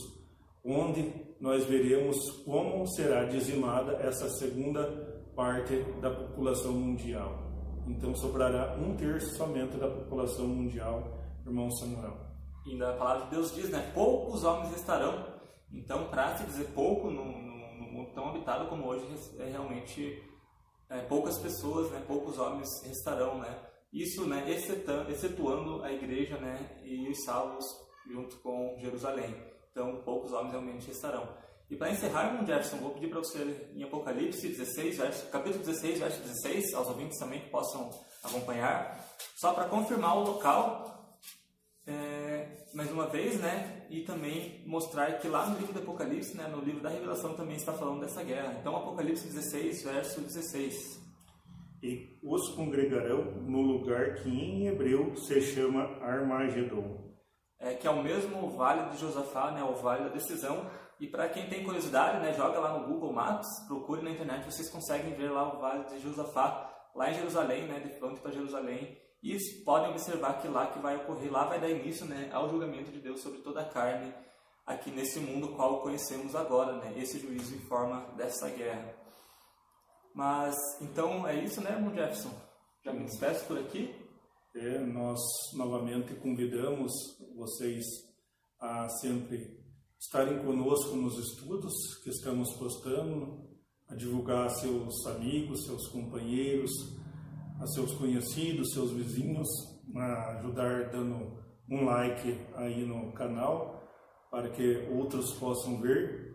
onde 0.63 1.11
nós 1.39 1.65
veremos 1.65 2.29
como 2.45 2.85
será 2.87 3.25
dizimada 3.25 3.93
essa 3.93 4.29
segunda 4.29 4.83
parte 5.35 5.75
da 5.99 6.11
população 6.11 6.73
mundial. 6.73 7.51
Então 7.87 8.13
sobrará 8.13 8.77
um 8.77 8.95
terço 8.95 9.35
somente 9.35 9.77
da 9.77 9.87
população 9.87 10.47
mundial 10.47 11.20
irmão 11.45 11.71
Samuel. 11.71 12.17
E 12.65 12.75
na 12.75 12.93
palavra 12.93 13.25
de 13.25 13.31
Deus 13.31 13.53
diz, 13.53 13.69
né? 13.69 13.91
Poucos 13.93 14.43
homens 14.43 14.71
restarão. 14.71 15.25
Então, 15.71 16.09
para 16.09 16.37
se 16.37 16.43
dizer 16.45 16.65
pouco 16.73 17.09
no, 17.09 17.25
no, 17.25 17.77
no, 17.77 17.91
mundo 17.91 18.11
tão 18.13 18.29
habitado 18.29 18.67
como 18.67 18.87
hoje, 18.87 19.05
é 19.39 19.45
realmente 19.45 20.21
é, 20.89 20.99
poucas 21.01 21.39
pessoas, 21.39 21.89
né? 21.91 22.03
Poucos 22.05 22.37
homens 22.37 22.69
restarão, 22.83 23.39
né? 23.39 23.57
Isso, 23.91 24.25
né? 24.27 24.45
Excetuando, 24.49 25.83
a 25.83 25.91
igreja, 25.91 26.37
né? 26.37 26.81
E 26.83 27.09
os 27.09 27.23
salvos 27.23 27.65
junto 28.07 28.37
com 28.37 28.77
Jerusalém. 28.79 29.35
Então, 29.71 30.01
poucos 30.03 30.31
homens 30.33 30.51
realmente 30.51 30.87
restarão. 30.87 31.27
E 31.69 31.75
para 31.77 31.89
encerrar, 31.89 32.27
irmão 32.27 32.45
Jefferson, 32.45 32.77
vou 32.77 32.91
pedir 32.91 33.09
para 33.09 33.19
você 33.19 33.71
em 33.73 33.81
Apocalipse 33.81 34.49
16, 34.49 34.97
verso, 34.97 35.27
capítulo 35.27 35.63
16, 35.63 35.99
verso 35.99 36.21
16, 36.21 36.73
aos 36.73 36.89
ouvintes 36.89 37.17
também 37.17 37.39
que 37.39 37.49
possam 37.49 37.89
acompanhar, 38.21 38.99
só 39.37 39.53
para 39.53 39.69
confirmar 39.69 40.17
o 40.17 40.23
local 40.23 40.90
é, 41.85 42.65
mais 42.73 42.91
uma 42.91 43.07
vez, 43.07 43.39
né? 43.39 43.85
E 43.89 44.01
também 44.01 44.63
mostrar 44.65 45.19
que 45.19 45.27
lá 45.27 45.47
no 45.47 45.57
livro 45.57 45.73
do 45.73 45.79
Apocalipse, 45.79 46.37
né, 46.37 46.47
no 46.47 46.61
livro 46.61 46.81
da 46.81 46.89
Revelação, 46.89 47.33
também 47.35 47.55
está 47.55 47.73
falando 47.73 48.01
dessa 48.01 48.23
guerra. 48.23 48.57
Então, 48.59 48.75
Apocalipse 48.75 49.27
16, 49.27 49.83
verso 49.83 50.21
16. 50.21 51.01
E 51.83 52.19
os 52.23 52.49
congregarão 52.49 53.41
no 53.41 53.61
lugar 53.61 54.15
que 54.15 54.29
em 54.29 54.67
hebreu 54.67 55.15
se 55.15 55.41
chama 55.41 55.83
Armagedon. 56.01 57.11
É, 57.59 57.73
que 57.73 57.87
é 57.87 57.91
o 57.91 58.03
mesmo 58.03 58.49
vale 58.51 58.89
de 58.91 58.97
Josafá, 58.97 59.51
né, 59.51 59.63
o 59.63 59.73
vale 59.73 60.03
da 60.03 60.09
decisão. 60.09 60.69
E 60.99 61.07
para 61.07 61.29
quem 61.29 61.49
tem 61.49 61.63
curiosidade, 61.63 62.19
né, 62.19 62.33
joga 62.33 62.59
lá 62.59 62.77
no 62.77 62.87
Google 62.87 63.11
Maps, 63.11 63.47
procure 63.67 64.03
na 64.03 64.11
internet, 64.11 64.45
vocês 64.45 64.69
conseguem 64.69 65.15
ver 65.15 65.31
lá 65.31 65.51
o 65.51 65.59
vale 65.59 65.85
de 65.85 65.99
Josafá, 65.99 66.71
lá 66.95 67.09
em 67.09 67.15
Jerusalém, 67.15 67.67
né, 67.67 67.79
de 67.79 67.89
frente 67.89 68.19
para 68.19 68.31
Jerusalém. 68.31 69.00
E 69.23 69.37
podem 69.63 69.91
observar 69.91 70.41
que 70.41 70.47
lá 70.47 70.67
que 70.67 70.79
vai 70.79 70.95
ocorrer, 70.95 71.31
lá 71.31 71.45
vai 71.45 71.59
dar 71.59 71.69
início 71.69 72.05
né, 72.05 72.29
ao 72.33 72.49
julgamento 72.49 72.91
de 72.91 72.99
Deus 72.99 73.21
sobre 73.21 73.39
toda 73.39 73.61
a 73.61 73.69
carne 73.69 74.11
aqui 74.65 74.89
nesse 74.91 75.19
mundo 75.19 75.49
qual 75.49 75.81
conhecemos 75.81 76.35
agora, 76.35 76.77
né? 76.77 76.93
Esse 76.97 77.19
juízo 77.19 77.55
em 77.55 77.59
forma 77.59 78.01
dessa 78.17 78.49
guerra. 78.49 78.95
Mas 80.13 80.55
então 80.81 81.27
é 81.27 81.43
isso, 81.43 81.61
né, 81.61 81.71
irmão 81.71 81.93
Jefferson? 81.93 82.31
Já 82.83 82.93
me 82.93 83.05
despeço 83.05 83.45
por 83.45 83.57
aqui. 83.57 83.95
É, 84.55 84.79
nós 84.79 85.19
novamente 85.53 86.13
convidamos 86.15 86.91
vocês 87.35 87.85
a 88.59 88.89
sempre 88.89 89.59
estarem 89.99 90.43
conosco 90.43 90.95
nos 90.95 91.17
estudos 91.17 91.73
que 92.03 92.09
estamos 92.09 92.53
postando, 92.55 93.49
a 93.87 93.95
divulgar 93.95 94.49
seus 94.49 95.05
amigos, 95.07 95.65
seus 95.65 95.87
companheiros, 95.87 96.71
a 97.61 97.67
seus 97.67 97.93
conhecidos, 97.93 98.73
seus 98.73 98.91
vizinhos, 98.91 99.47
a 99.95 100.39
ajudar 100.39 100.89
dando 100.89 101.37
um 101.69 101.85
like 101.85 102.35
aí 102.55 102.83
no 102.83 103.11
canal 103.13 103.87
para 104.31 104.49
que 104.49 104.87
outros 104.91 105.33
possam 105.33 105.79
ver. 105.79 106.33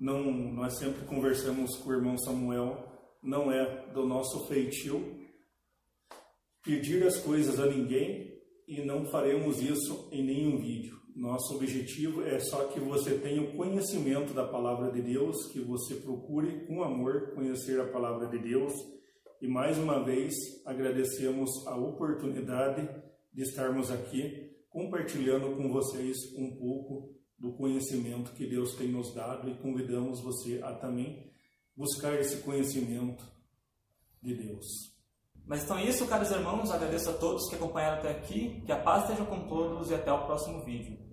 Não, 0.00 0.32
nós 0.32 0.76
sempre 0.78 1.06
conversamos 1.06 1.76
com 1.76 1.90
o 1.90 1.92
irmão 1.92 2.18
Samuel, 2.18 2.76
não 3.22 3.52
é 3.52 3.86
do 3.92 4.04
nosso 4.04 4.46
feitio 4.46 5.16
pedir 6.64 7.06
as 7.06 7.18
coisas 7.18 7.60
a 7.60 7.66
ninguém 7.66 8.36
e 8.66 8.84
não 8.84 9.06
faremos 9.06 9.62
isso 9.62 10.08
em 10.10 10.24
nenhum 10.24 10.58
vídeo. 10.58 10.98
Nosso 11.14 11.54
objetivo 11.54 12.22
é 12.22 12.38
só 12.40 12.64
que 12.66 12.80
você 12.80 13.16
tenha 13.18 13.42
o 13.42 13.56
conhecimento 13.56 14.34
da 14.34 14.46
palavra 14.46 14.90
de 14.90 15.02
Deus, 15.02 15.36
que 15.52 15.60
você 15.60 15.94
procure 15.96 16.66
com 16.66 16.82
amor 16.82 17.32
conhecer 17.34 17.80
a 17.80 17.88
palavra 17.88 18.26
de 18.28 18.38
Deus 18.38 18.97
e 19.40 19.48
mais 19.48 19.78
uma 19.78 20.04
vez 20.04 20.34
agradecemos 20.64 21.66
a 21.66 21.76
oportunidade 21.76 22.88
de 23.32 23.42
estarmos 23.42 23.90
aqui 23.90 24.56
compartilhando 24.68 25.56
com 25.56 25.72
vocês 25.72 26.16
um 26.36 26.56
pouco 26.56 27.14
do 27.38 27.52
conhecimento 27.52 28.32
que 28.32 28.46
Deus 28.46 28.74
tem 28.74 28.88
nos 28.88 29.14
dado 29.14 29.48
e 29.48 29.56
convidamos 29.58 30.20
você 30.20 30.60
a 30.62 30.72
também 30.74 31.30
buscar 31.76 32.18
esse 32.18 32.38
conhecimento 32.38 33.24
de 34.20 34.34
Deus. 34.34 34.66
Mas 35.46 35.64
então 35.64 35.78
é 35.78 35.84
isso, 35.84 36.06
caros 36.06 36.30
irmãos. 36.30 36.70
Agradeço 36.70 37.08
a 37.08 37.14
todos 37.14 37.48
que 37.48 37.54
acompanharam 37.54 37.98
até 37.98 38.10
aqui. 38.10 38.60
Que 38.66 38.72
a 38.72 38.76
paz 38.76 39.04
esteja 39.04 39.24
com 39.24 39.48
todos 39.48 39.90
e 39.90 39.94
até 39.94 40.12
o 40.12 40.26
próximo 40.26 40.62
vídeo. 40.62 41.07